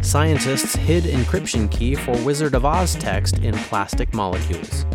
Scientists 0.01 0.75
hid 0.75 1.06
encryption 1.06 1.71
key 1.71 1.95
for 1.95 2.17
Wizard 2.23 2.53
of 2.53 2.65
Oz 2.65 2.95
text 2.95 3.38
in 3.39 3.53
plastic 3.53 4.13
molecules. 4.13 4.87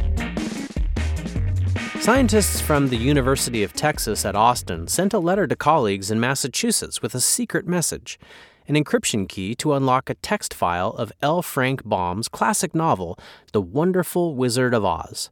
Scientists 2.03 2.61
from 2.61 2.89
the 2.89 2.97
University 2.97 3.63
of 3.63 3.75
Texas 3.75 4.25
at 4.25 4.35
Austin 4.35 4.89
sent 4.89 5.15
a 5.15 5.21
letter 5.21 5.47
to 5.47 5.55
colleagues 5.55 6.11
in 6.11 6.19
Massachusetts 6.19 7.01
with 7.01 7.15
a 7.15 7.21
secret 7.21 7.65
message 7.65 8.19
an 8.67 8.75
encryption 8.75 9.29
key 9.29 9.55
to 9.55 9.73
unlock 9.73 10.11
a 10.11 10.15
text 10.15 10.53
file 10.53 10.89
of 10.95 11.13
L. 11.23 11.43
Frank 11.43 11.85
Baum's 11.85 12.27
classic 12.27 12.75
novel, 12.75 13.17
The 13.53 13.61
Wonderful 13.61 14.35
Wizard 14.35 14.75
of 14.75 14.85
Oz. 14.85 15.31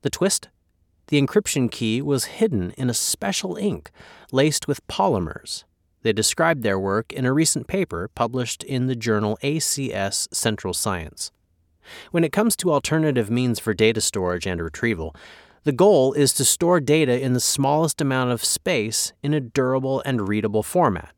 The 0.00 0.08
twist? 0.08 0.48
The 1.08 1.20
encryption 1.20 1.70
key 1.70 2.00
was 2.00 2.24
hidden 2.24 2.70
in 2.78 2.88
a 2.88 2.94
special 2.94 3.58
ink 3.58 3.90
laced 4.32 4.66
with 4.66 4.86
polymers. 4.86 5.64
They 6.00 6.14
described 6.14 6.62
their 6.62 6.78
work 6.78 7.12
in 7.12 7.26
a 7.26 7.32
recent 7.32 7.66
paper 7.66 8.08
published 8.14 8.64
in 8.64 8.86
the 8.86 8.96
journal 8.96 9.38
ACS 9.42 10.34
Central 10.34 10.72
Science. 10.72 11.30
When 12.10 12.24
it 12.24 12.32
comes 12.32 12.56
to 12.56 12.72
alternative 12.72 13.30
means 13.30 13.60
for 13.60 13.74
data 13.74 14.00
storage 14.00 14.46
and 14.46 14.62
retrieval, 14.62 15.14
the 15.66 15.72
goal 15.72 16.12
is 16.12 16.32
to 16.32 16.44
store 16.44 16.78
data 16.78 17.20
in 17.20 17.32
the 17.32 17.40
smallest 17.40 18.00
amount 18.00 18.30
of 18.30 18.44
space 18.44 19.12
in 19.20 19.34
a 19.34 19.40
durable 19.40 20.00
and 20.06 20.28
readable 20.28 20.62
format. 20.62 21.12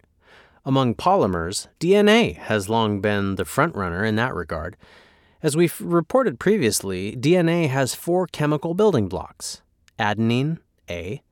Among 0.64 0.94
polymers, 0.94 1.68
DNA 1.78 2.34
has 2.34 2.70
long 2.70 3.02
been 3.02 3.34
the 3.34 3.44
frontrunner 3.44 4.08
in 4.08 4.16
that 4.16 4.34
regard. 4.34 4.78
As 5.42 5.54
we've 5.54 5.78
reported 5.78 6.40
previously, 6.40 7.14
DNA 7.14 7.68
has 7.68 7.94
four 7.94 8.26
chemical 8.26 8.72
building 8.72 9.06
blocks 9.06 9.60
adenine, 9.98 10.56
A, 10.88 11.22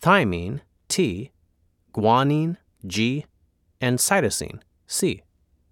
thymine, 0.00 0.60
T, 0.86 1.32
guanine, 1.92 2.58
G, 2.86 3.26
and 3.80 3.98
cytosine, 3.98 4.60
C, 4.86 5.22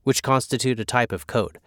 which 0.02 0.24
constitute 0.24 0.80
a 0.80 0.84
type 0.84 1.12
of 1.12 1.28
code. 1.28 1.60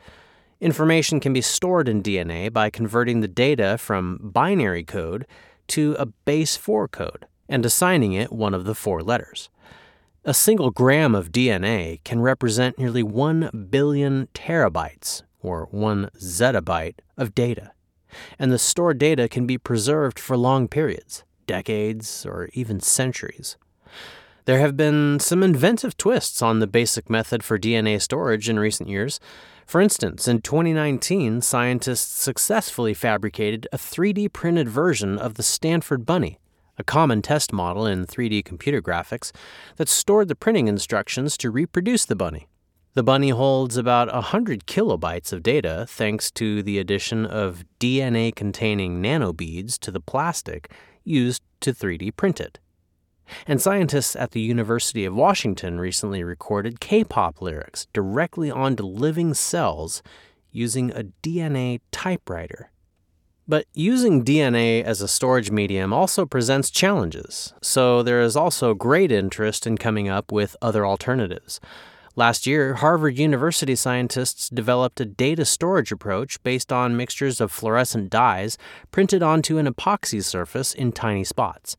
Information 0.63 1.19
can 1.19 1.33
be 1.33 1.41
stored 1.41 1.87
in 1.87 2.01
DNA 2.01 2.51
by 2.51 2.69
converting 2.69 3.19
the 3.19 3.27
data 3.27 3.77
from 3.77 4.17
binary 4.21 4.83
code 4.83 5.27
to 5.67 5.95
a 5.99 6.07
base 6.07 6.55
4 6.55 6.87
code 6.87 7.27
and 7.47 7.65
assigning 7.65 8.13
it 8.13 8.31
one 8.31 8.53
of 8.53 8.65
the 8.65 8.73
four 8.73 9.03
letters. 9.03 9.49
A 10.25 10.33
single 10.33 10.71
gram 10.71 11.13
of 11.13 11.31
DNA 11.31 12.03
can 12.03 12.21
represent 12.21 12.79
nearly 12.79 13.03
1 13.03 13.67
billion 13.69 14.27
terabytes, 14.33 15.21
or 15.41 15.67
1 15.69 16.09
zettabyte, 16.17 16.95
of 17.17 17.35
data 17.35 17.73
and 18.39 18.51
the 18.51 18.59
stored 18.59 18.97
data 18.97 19.27
can 19.27 19.45
be 19.45 19.57
preserved 19.57 20.19
for 20.19 20.37
long 20.37 20.67
periods, 20.67 21.23
decades, 21.47 22.25
or 22.25 22.49
even 22.53 22.79
centuries. 22.79 23.57
There 24.45 24.59
have 24.59 24.75
been 24.75 25.19
some 25.19 25.41
inventive 25.41 25.95
twists 25.95 26.41
on 26.41 26.59
the 26.59 26.67
basic 26.67 27.09
method 27.09 27.43
for 27.43 27.57
DNA 27.57 28.01
storage 28.01 28.49
in 28.49 28.59
recent 28.59 28.89
years. 28.89 29.19
For 29.65 29.81
instance, 29.81 30.27
in 30.27 30.41
2019, 30.41 31.41
scientists 31.41 32.21
successfully 32.21 32.93
fabricated 32.93 33.67
a 33.71 33.77
3D 33.77 34.31
printed 34.33 34.69
version 34.69 35.17
of 35.17 35.35
the 35.35 35.43
Stanford 35.43 36.05
Bunny, 36.05 36.39
a 36.77 36.83
common 36.83 37.21
test 37.21 37.53
model 37.53 37.85
in 37.85 38.05
3D 38.05 38.43
computer 38.43 38.81
graphics 38.81 39.31
that 39.77 39.89
stored 39.89 40.27
the 40.27 40.35
printing 40.35 40.67
instructions 40.67 41.37
to 41.37 41.49
reproduce 41.49 42.05
the 42.05 42.15
bunny. 42.15 42.47
The 42.95 43.03
bunny 43.03 43.29
holds 43.29 43.75
about 43.75 44.13
100 44.13 44.67
kilobytes 44.67 45.33
of 45.33 45.41
data 45.41 45.85
thanks 45.89 46.29
to 46.31 46.61
the 46.61 46.77
addition 46.77 47.25
of 47.25 47.63
DNA 47.79 48.35
containing 48.35 49.01
nanobeads 49.01 49.79
to 49.79 49.89
the 49.89 49.99
plastic 49.99 50.71
used 51.03 51.41
to 51.61 51.73
3D 51.73 52.15
print 52.15 52.39
it. 52.39 52.59
And 53.47 53.61
scientists 53.61 54.15
at 54.15 54.31
the 54.31 54.41
University 54.41 55.05
of 55.05 55.15
Washington 55.15 55.79
recently 55.79 56.23
recorded 56.23 56.79
K 56.79 57.03
pop 57.03 57.41
lyrics 57.41 57.87
directly 57.93 58.51
onto 58.51 58.83
living 58.83 59.33
cells 59.33 60.01
using 60.51 60.91
a 60.91 61.05
DNA 61.21 61.79
typewriter. 61.91 62.69
But 63.45 63.65
using 63.73 64.23
DNA 64.23 64.83
as 64.83 65.01
a 65.01 65.07
storage 65.07 65.51
medium 65.51 65.91
also 65.91 66.25
presents 66.25 66.69
challenges, 66.69 67.53
so 67.61 68.01
there 68.01 68.21
is 68.21 68.37
also 68.37 68.73
great 68.73 69.11
interest 69.11 69.67
in 69.67 69.77
coming 69.77 70.07
up 70.07 70.31
with 70.31 70.55
other 70.61 70.85
alternatives. 70.85 71.59
Last 72.15 72.45
year, 72.47 72.75
Harvard 72.75 73.17
University 73.17 73.75
scientists 73.75 74.47
developed 74.47 75.01
a 75.01 75.05
data 75.05 75.45
storage 75.45 75.91
approach 75.91 76.41
based 76.43 76.71
on 76.71 76.95
mixtures 76.95 77.41
of 77.41 77.51
fluorescent 77.51 78.11
dyes 78.11 78.57
printed 78.91 79.23
onto 79.23 79.57
an 79.57 79.65
epoxy 79.65 80.23
surface 80.23 80.73
in 80.73 80.91
tiny 80.91 81.23
spots. 81.23 81.75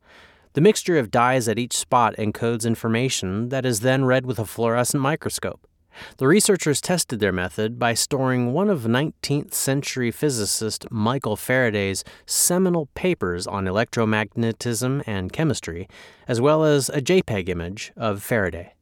The 0.55 0.61
mixture 0.61 0.97
of 0.97 1.11
dyes 1.11 1.49
at 1.49 1.59
each 1.59 1.75
spot 1.75 2.15
encodes 2.15 2.65
information 2.65 3.49
that 3.49 3.65
is 3.65 3.81
then 3.81 4.05
read 4.05 4.25
with 4.25 4.39
a 4.39 4.45
fluorescent 4.45 5.03
microscope. 5.03 5.67
The 6.15 6.29
researchers 6.29 6.79
tested 6.79 7.19
their 7.19 7.33
method 7.33 7.77
by 7.77 7.93
storing 7.93 8.53
one 8.53 8.69
of 8.69 8.83
19th 8.83 9.53
century 9.53 10.11
physicist 10.11 10.89
Michael 10.89 11.35
Faraday's 11.35 12.05
seminal 12.25 12.85
papers 12.95 13.45
on 13.47 13.65
electromagnetism 13.65 15.03
and 15.05 15.33
chemistry, 15.33 15.89
as 16.25 16.39
well 16.39 16.63
as 16.63 16.87
a 16.87 17.01
JPEG 17.01 17.49
image 17.49 17.91
of 17.97 18.23
Faraday. 18.23 18.75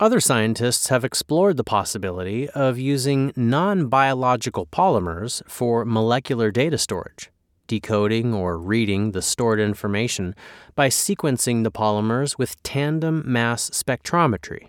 Other 0.00 0.18
scientists 0.18 0.88
have 0.88 1.04
explored 1.04 1.56
the 1.56 1.62
possibility 1.62 2.48
of 2.50 2.80
using 2.80 3.32
non 3.36 3.86
biological 3.86 4.66
polymers 4.66 5.40
for 5.48 5.84
molecular 5.84 6.50
data 6.50 6.78
storage, 6.78 7.30
decoding 7.70 8.34
or 8.34 8.58
reading 8.58 9.12
the 9.12 9.22
stored 9.22 9.60
information 9.60 10.34
by 10.74 10.88
sequencing 10.88 11.62
the 11.62 11.70
polymers 11.70 12.36
with 12.36 12.60
tandem 12.62 13.22
mass 13.24 13.70
spectrometry 13.70 14.68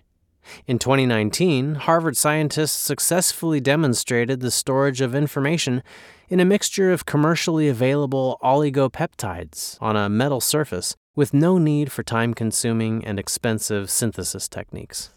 in 0.68 0.80
2019, 0.80 1.76
Harvard 1.76 2.18
scientists 2.18 2.72
successfully 2.72 3.60
demonstrated 3.60 4.40
the 4.40 4.52
storage 4.52 5.02
of 5.02 5.16
information 5.16 5.84
in 6.30 6.40
a 6.40 6.46
mixture 6.46 6.92
of 6.92 7.06
commercially 7.06 7.68
available 7.68 8.40
oligopeptides 8.44 9.78
on 9.82 9.96
a 9.96 10.10
metal 10.10 10.42
surface 10.42 10.96
with 11.16 11.34
no 11.34 11.58
need 11.58 11.92
for 11.92 12.04
time 12.04 12.34
consuming 12.34 13.04
and 13.06 13.20
expensive 13.20 13.90
synthesis 13.90 14.48
techniques. 14.48 15.12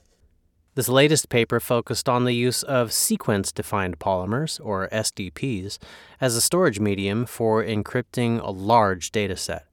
This 0.74 0.88
latest 0.88 1.28
paper 1.28 1.60
focused 1.60 2.08
on 2.08 2.24
the 2.24 2.32
use 2.32 2.64
of 2.64 2.92
sequence 2.92 3.52
defined 3.52 4.00
polymers, 4.00 4.60
or 4.60 4.88
SDPs, 4.88 5.78
as 6.20 6.34
a 6.34 6.40
storage 6.40 6.80
medium 6.80 7.26
for 7.26 7.62
encrypting 7.62 8.42
a 8.42 8.50
large 8.50 9.12
data 9.12 9.36
set. 9.36 9.66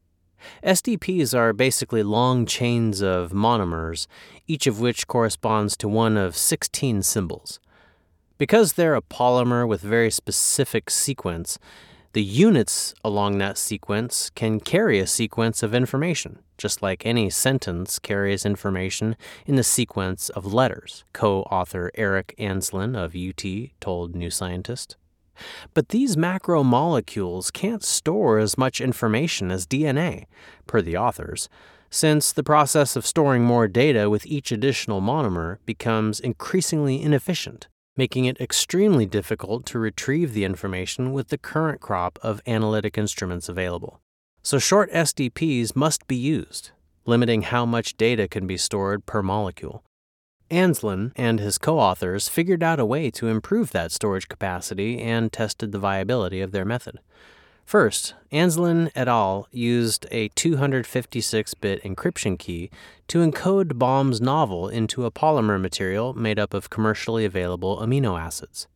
SDPs 0.63 1.35
are 1.35 1.53
basically 1.53 2.03
long 2.03 2.45
chains 2.45 3.01
of 3.01 3.31
monomers, 3.31 4.05
each 4.45 4.67
of 4.67 4.79
which 4.79 5.07
corresponds 5.07 5.75
to 5.77 5.87
one 5.87 6.17
of 6.17 6.37
16 6.37 7.01
symbols. 7.01 7.59
Because 8.37 8.73
they're 8.73 8.95
a 8.95 9.01
polymer 9.01 9.67
with 9.67 9.81
very 9.81 10.11
specific 10.11 10.91
sequence, 10.91 11.57
the 12.13 12.23
units 12.23 12.93
along 13.03 13.39
that 13.39 13.57
sequence 13.57 14.29
can 14.31 14.59
carry 14.59 14.99
a 14.99 15.07
sequence 15.07 15.63
of 15.63 15.73
information, 15.73 16.39
just 16.62 16.82
like 16.82 17.06
any 17.06 17.30
sentence 17.30 17.97
carries 17.97 18.45
information 18.45 19.15
in 19.45 19.56
the 19.56 19.63
sequence 19.63 20.30
of 20.30 20.54
letters, 20.54 21.04
co 21.13 21.41
author 21.43 21.91
Eric 21.95 22.36
Anslyn 22.38 22.95
of 22.95 23.15
UT 23.15 23.71
told 23.80 24.15
New 24.15 24.30
Scientist. 24.30 24.95
But 25.74 25.89
these 25.89 26.15
macromolecules 26.15 27.52
can't 27.52 27.84
store 27.84 28.38
as 28.38 28.58
much 28.58 28.82
information 28.82 29.52
as 29.52 29.65
DNA, 29.65 30.26
per 30.67 30.82
the 30.82 30.97
authors, 30.97 31.50
since 31.89 32.32
the 32.32 32.43
process 32.43 32.95
of 32.95 33.06
storing 33.06 33.43
more 33.43 33.67
data 33.67 34.10
with 34.10 34.26
each 34.26 34.52
additional 34.52 35.02
monomer 35.02 35.58
becomes 35.65 36.19
increasingly 36.19 37.02
inefficient, 37.02 37.67
making 37.97 38.26
it 38.26 38.39
extremely 38.39 39.06
difficult 39.06 39.65
to 39.65 39.80
retrieve 39.80 40.34
the 40.34 40.45
information 40.45 41.12
with 41.12 41.30
the 41.30 41.38
current 41.38 41.82
crop 41.82 42.19
of 42.21 42.41
analytic 42.45 42.97
instruments 42.97 43.50
available. 43.50 44.00
So 44.43 44.58
short 44.58 44.91
SDPs 44.91 45.75
must 45.75 46.08
be 46.08 46.15
used, 46.15 46.71
limiting 47.06 47.43
how 47.43 47.65
much 47.65 47.95
data 47.95 48.27
can 48.27 48.47
be 48.47 48.58
stored 48.58 49.06
per 49.06 49.21
molecule. 49.21 49.84
Anslyn 50.49 51.12
and 51.15 51.39
his 51.39 51.58
co 51.58 51.80
authors 51.80 52.27
figured 52.27 52.63
out 52.63 52.80
a 52.80 52.86
way 52.86 53.12
to 53.12 53.27
improve 53.27 53.71
that 53.71 53.91
storage 53.91 54.27
capacity 54.27 54.99
and 54.99 55.32
tested 55.32 55.71
the 55.71 55.80
viability 55.80 56.41
of 56.41 56.51
their 56.51 56.65
method. 56.65 56.99
First, 57.65 58.15
Anslyn 58.32 58.91
et 58.95 59.08
al. 59.08 59.47
used 59.51 60.08
a 60.12 60.27
256 60.30 61.54
bit 61.54 61.82
encryption 61.84 62.38
key 62.38 62.69
to 63.08 63.19
encode 63.19 63.77
Baum's 63.77 64.19
novel 64.19 64.67
into 64.67 65.06
a 65.06 65.12
polymer 65.12 65.62
material 65.62 66.13
made 66.13 66.39
up 66.39 66.54
of 66.54 66.69
commercially 66.69 67.23
available 67.23 67.77
amino 67.77 68.19
acids. 68.19 68.67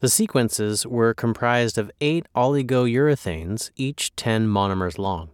The 0.00 0.08
sequences 0.08 0.86
were 0.86 1.12
comprised 1.12 1.76
of 1.76 1.90
eight 2.00 2.24
oligourethanes, 2.34 3.70
each 3.76 4.16
10 4.16 4.48
monomers 4.48 4.96
long. 4.96 5.28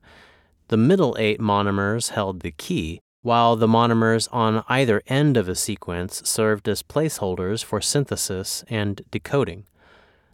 The 0.68 0.76
middle 0.76 1.14
eight 1.20 1.38
monomers 1.38 2.11
held 2.11 2.40
the 2.40 2.50
key, 2.50 2.98
while 3.22 3.55
the 3.55 3.68
monomers 3.68 4.29
on 4.33 4.64
either 4.68 5.02
end 5.07 5.37
of 5.37 5.48
a 5.48 5.55
sequence 5.55 6.20
served 6.29 6.68
as 6.68 6.83
placeholders 6.83 7.62
for 7.62 7.81
synthesis 7.81 8.64
and 8.68 9.02
decoding. 9.12 9.66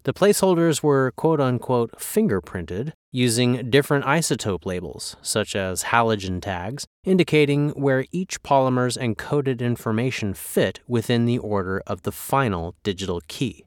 The 0.05 0.15
placeholders 0.15 0.83
were 0.83 1.13
quote 1.15 1.41
unquote 1.41 1.93
fingerprinted 1.99 2.93
using 3.11 3.69
different 3.69 4.07
isotope 4.07 4.65
labels, 4.65 5.15
such 5.21 5.55
as 5.55 5.85
halogen 5.85 6.41
tags, 6.41 6.87
indicating 7.05 7.69
where 7.71 8.07
each 8.13 8.43
polymer's 8.43 8.97
encoded 8.97 9.61
information 9.61 10.33
fit 10.33 10.81
within 10.89 11.27
the 11.27 11.37
order 11.37 11.83
of 11.87 12.03
the 12.03 12.13
final 12.13 12.75
digital 12.83 13.21
key. 13.29 13.67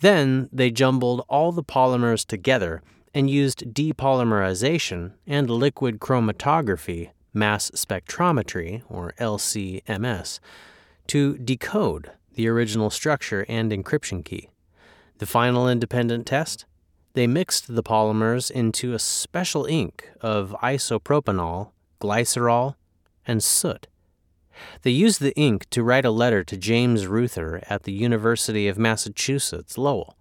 Then 0.00 0.48
they 0.52 0.70
jumbled 0.70 1.24
all 1.28 1.52
the 1.52 1.64
polymers 1.64 2.26
together 2.26 2.82
and 3.14 3.30
used 3.30 3.72
depolymerization 3.74 5.12
and 5.26 5.48
liquid 5.48 6.00
chromatography 6.00 7.10
mass 7.36 7.70
spectrometry, 7.72 8.82
or 8.88 9.12
LCMS, 9.20 10.40
to 11.06 11.38
decode 11.38 12.10
the 12.34 12.48
original 12.48 12.90
structure 12.90 13.44
and 13.48 13.70
encryption 13.70 14.24
key. 14.24 14.48
The 15.18 15.26
final 15.26 15.68
independent 15.68 16.26
test? 16.26 16.64
They 17.12 17.26
mixed 17.26 17.74
the 17.74 17.82
polymers 17.82 18.50
into 18.50 18.92
a 18.92 18.98
special 18.98 19.64
ink 19.66 20.10
of 20.20 20.54
isopropanol, 20.62 21.70
glycerol, 22.00 22.74
and 23.26 23.42
soot. 23.42 23.86
They 24.82 24.90
used 24.90 25.20
the 25.20 25.34
ink 25.36 25.68
to 25.70 25.82
write 25.82 26.04
a 26.04 26.10
letter 26.10 26.44
to 26.44 26.56
James 26.56 27.06
Reuther 27.06 27.62
at 27.68 27.84
the 27.84 27.92
University 27.92 28.68
of 28.68 28.78
Massachusetts, 28.78 29.76
Lowell, 29.76 30.16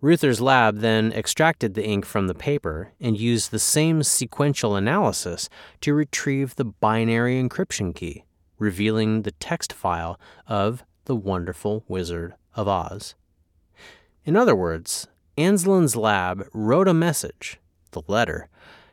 Reuther's 0.00 0.40
lab 0.40 0.78
then 0.78 1.12
extracted 1.12 1.74
the 1.74 1.84
ink 1.84 2.06
from 2.06 2.28
the 2.28 2.34
paper 2.34 2.92
and 3.00 3.18
used 3.18 3.50
the 3.50 3.58
same 3.58 4.04
sequential 4.04 4.76
analysis 4.76 5.48
to 5.80 5.92
retrieve 5.92 6.54
the 6.54 6.64
binary 6.64 7.42
encryption 7.42 7.92
key, 7.92 8.24
revealing 8.58 9.22
the 9.22 9.32
text 9.32 9.72
file 9.72 10.20
of 10.46 10.84
The 11.06 11.16
Wonderful 11.16 11.84
Wizard 11.88 12.34
of 12.54 12.68
Oz. 12.68 13.16
In 14.24 14.36
other 14.36 14.54
words, 14.54 15.08
Anslyn's 15.36 15.96
lab 15.96 16.46
wrote 16.52 16.86
a 16.86 16.94
message, 16.94 17.58
the 17.90 18.02
letter, 18.06 18.48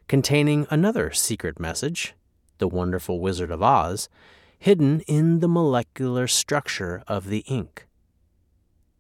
containing 0.07 0.65
another 0.71 1.11
secret 1.11 1.59
message, 1.59 2.15
The 2.57 2.67
Wonderful 2.67 3.19
Wizard 3.19 3.51
of 3.51 3.61
Oz, 3.61 4.09
hidden 4.57 5.01
in 5.01 5.39
the 5.39 5.47
molecular 5.47 6.27
structure 6.27 7.03
of 7.07 7.29
the 7.29 7.39
ink. 7.47 7.87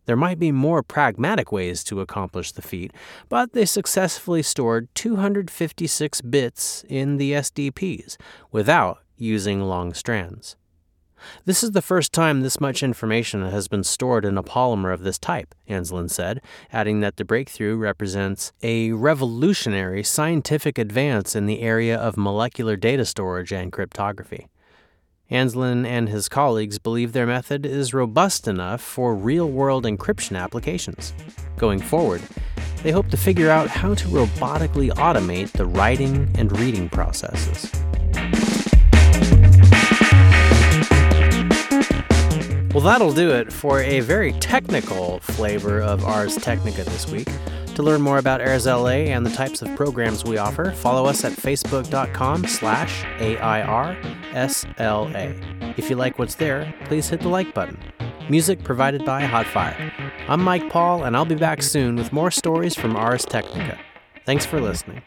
There 0.05 0.15
might 0.15 0.37
be 0.37 0.51
more 0.51 0.83
pragmatic 0.83 1.51
ways 1.51 1.83
to 1.85 1.99
accomplish 1.99 2.51
the 2.51 2.61
feat, 2.61 2.91
but 3.27 3.53
they 3.53 3.65
successfully 3.65 4.43
stored 4.43 4.87
256 4.93 6.21
bits 6.21 6.85
in 6.87 7.17
the 7.17 7.31
SDPs 7.31 8.17
without 8.51 8.99
using 9.17 9.61
long 9.61 9.93
strands. 9.93 10.55
This 11.45 11.63
is 11.63 11.71
the 11.71 11.81
first 11.81 12.13
time 12.13 12.41
this 12.41 12.59
much 12.59 12.83
information 12.83 13.43
has 13.49 13.67
been 13.67 13.83
stored 13.83 14.25
in 14.25 14.37
a 14.37 14.43
polymer 14.43 14.93
of 14.93 15.01
this 15.01 15.17
type, 15.17 15.55
Anslyn 15.67 16.09
said, 16.09 16.41
adding 16.71 16.99
that 16.99 17.17
the 17.17 17.25
breakthrough 17.25 17.77
represents 17.77 18.51
a 18.61 18.91
revolutionary 18.91 20.03
scientific 20.03 20.77
advance 20.77 21.35
in 21.35 21.47
the 21.47 21.61
area 21.61 21.97
of 21.97 22.17
molecular 22.17 22.75
data 22.75 23.05
storage 23.05 23.51
and 23.51 23.71
cryptography. 23.71 24.47
Anslyn 25.31 25.87
and 25.87 26.07
his 26.07 26.29
colleagues 26.29 26.77
believe 26.77 27.11
their 27.11 27.25
method 27.25 27.65
is 27.65 27.95
robust 27.95 28.47
enough 28.47 28.79
for 28.79 29.15
real 29.15 29.49
world 29.49 29.83
encryption 29.83 30.39
applications. 30.39 31.15
Going 31.57 31.79
forward, 31.79 32.21
they 32.83 32.91
hope 32.91 33.09
to 33.09 33.17
figure 33.17 33.49
out 33.49 33.67
how 33.67 33.95
to 33.95 34.07
robotically 34.09 34.91
automate 34.91 35.51
the 35.53 35.65
writing 35.65 36.29
and 36.37 36.55
reading 36.59 36.89
processes. 36.89 37.71
Well, 42.71 42.83
that'll 42.83 43.13
do 43.13 43.31
it 43.31 43.51
for 43.51 43.81
a 43.81 44.01
very 44.01 44.33
technical 44.33 45.19
flavor 45.21 45.81
of 45.81 46.05
Ars 46.05 46.35
Technica 46.35 46.83
this 46.83 47.09
week. 47.09 47.29
To 47.75 47.83
learn 47.83 48.01
more 48.01 48.17
about 48.19 48.39
Airs 48.39 48.65
LA 48.67 49.11
and 49.11 49.25
the 49.25 49.31
types 49.31 49.61
of 49.61 49.75
programs 49.75 50.23
we 50.23 50.37
offer, 50.37 50.71
follow 50.71 51.05
us 51.07 51.25
at 51.25 51.33
facebook.com 51.33 52.45
slash 52.47 53.03
AIRSLA. 53.19 53.97
If 55.77 55.89
you 55.89 55.97
like 55.97 56.17
what's 56.17 56.35
there, 56.35 56.73
please 56.85 57.09
hit 57.09 57.19
the 57.19 57.27
like 57.27 57.53
button. 57.53 57.77
Music 58.29 58.63
provided 58.63 59.03
by 59.03 59.23
Hotfire. 59.23 59.91
I'm 60.29 60.41
Mike 60.41 60.69
Paul, 60.69 61.03
and 61.03 61.17
I'll 61.17 61.25
be 61.25 61.35
back 61.35 61.61
soon 61.61 61.97
with 61.97 62.13
more 62.13 62.31
stories 62.31 62.75
from 62.75 62.95
Ars 62.95 63.25
Technica. 63.25 63.77
Thanks 64.25 64.45
for 64.45 64.61
listening. 64.61 65.01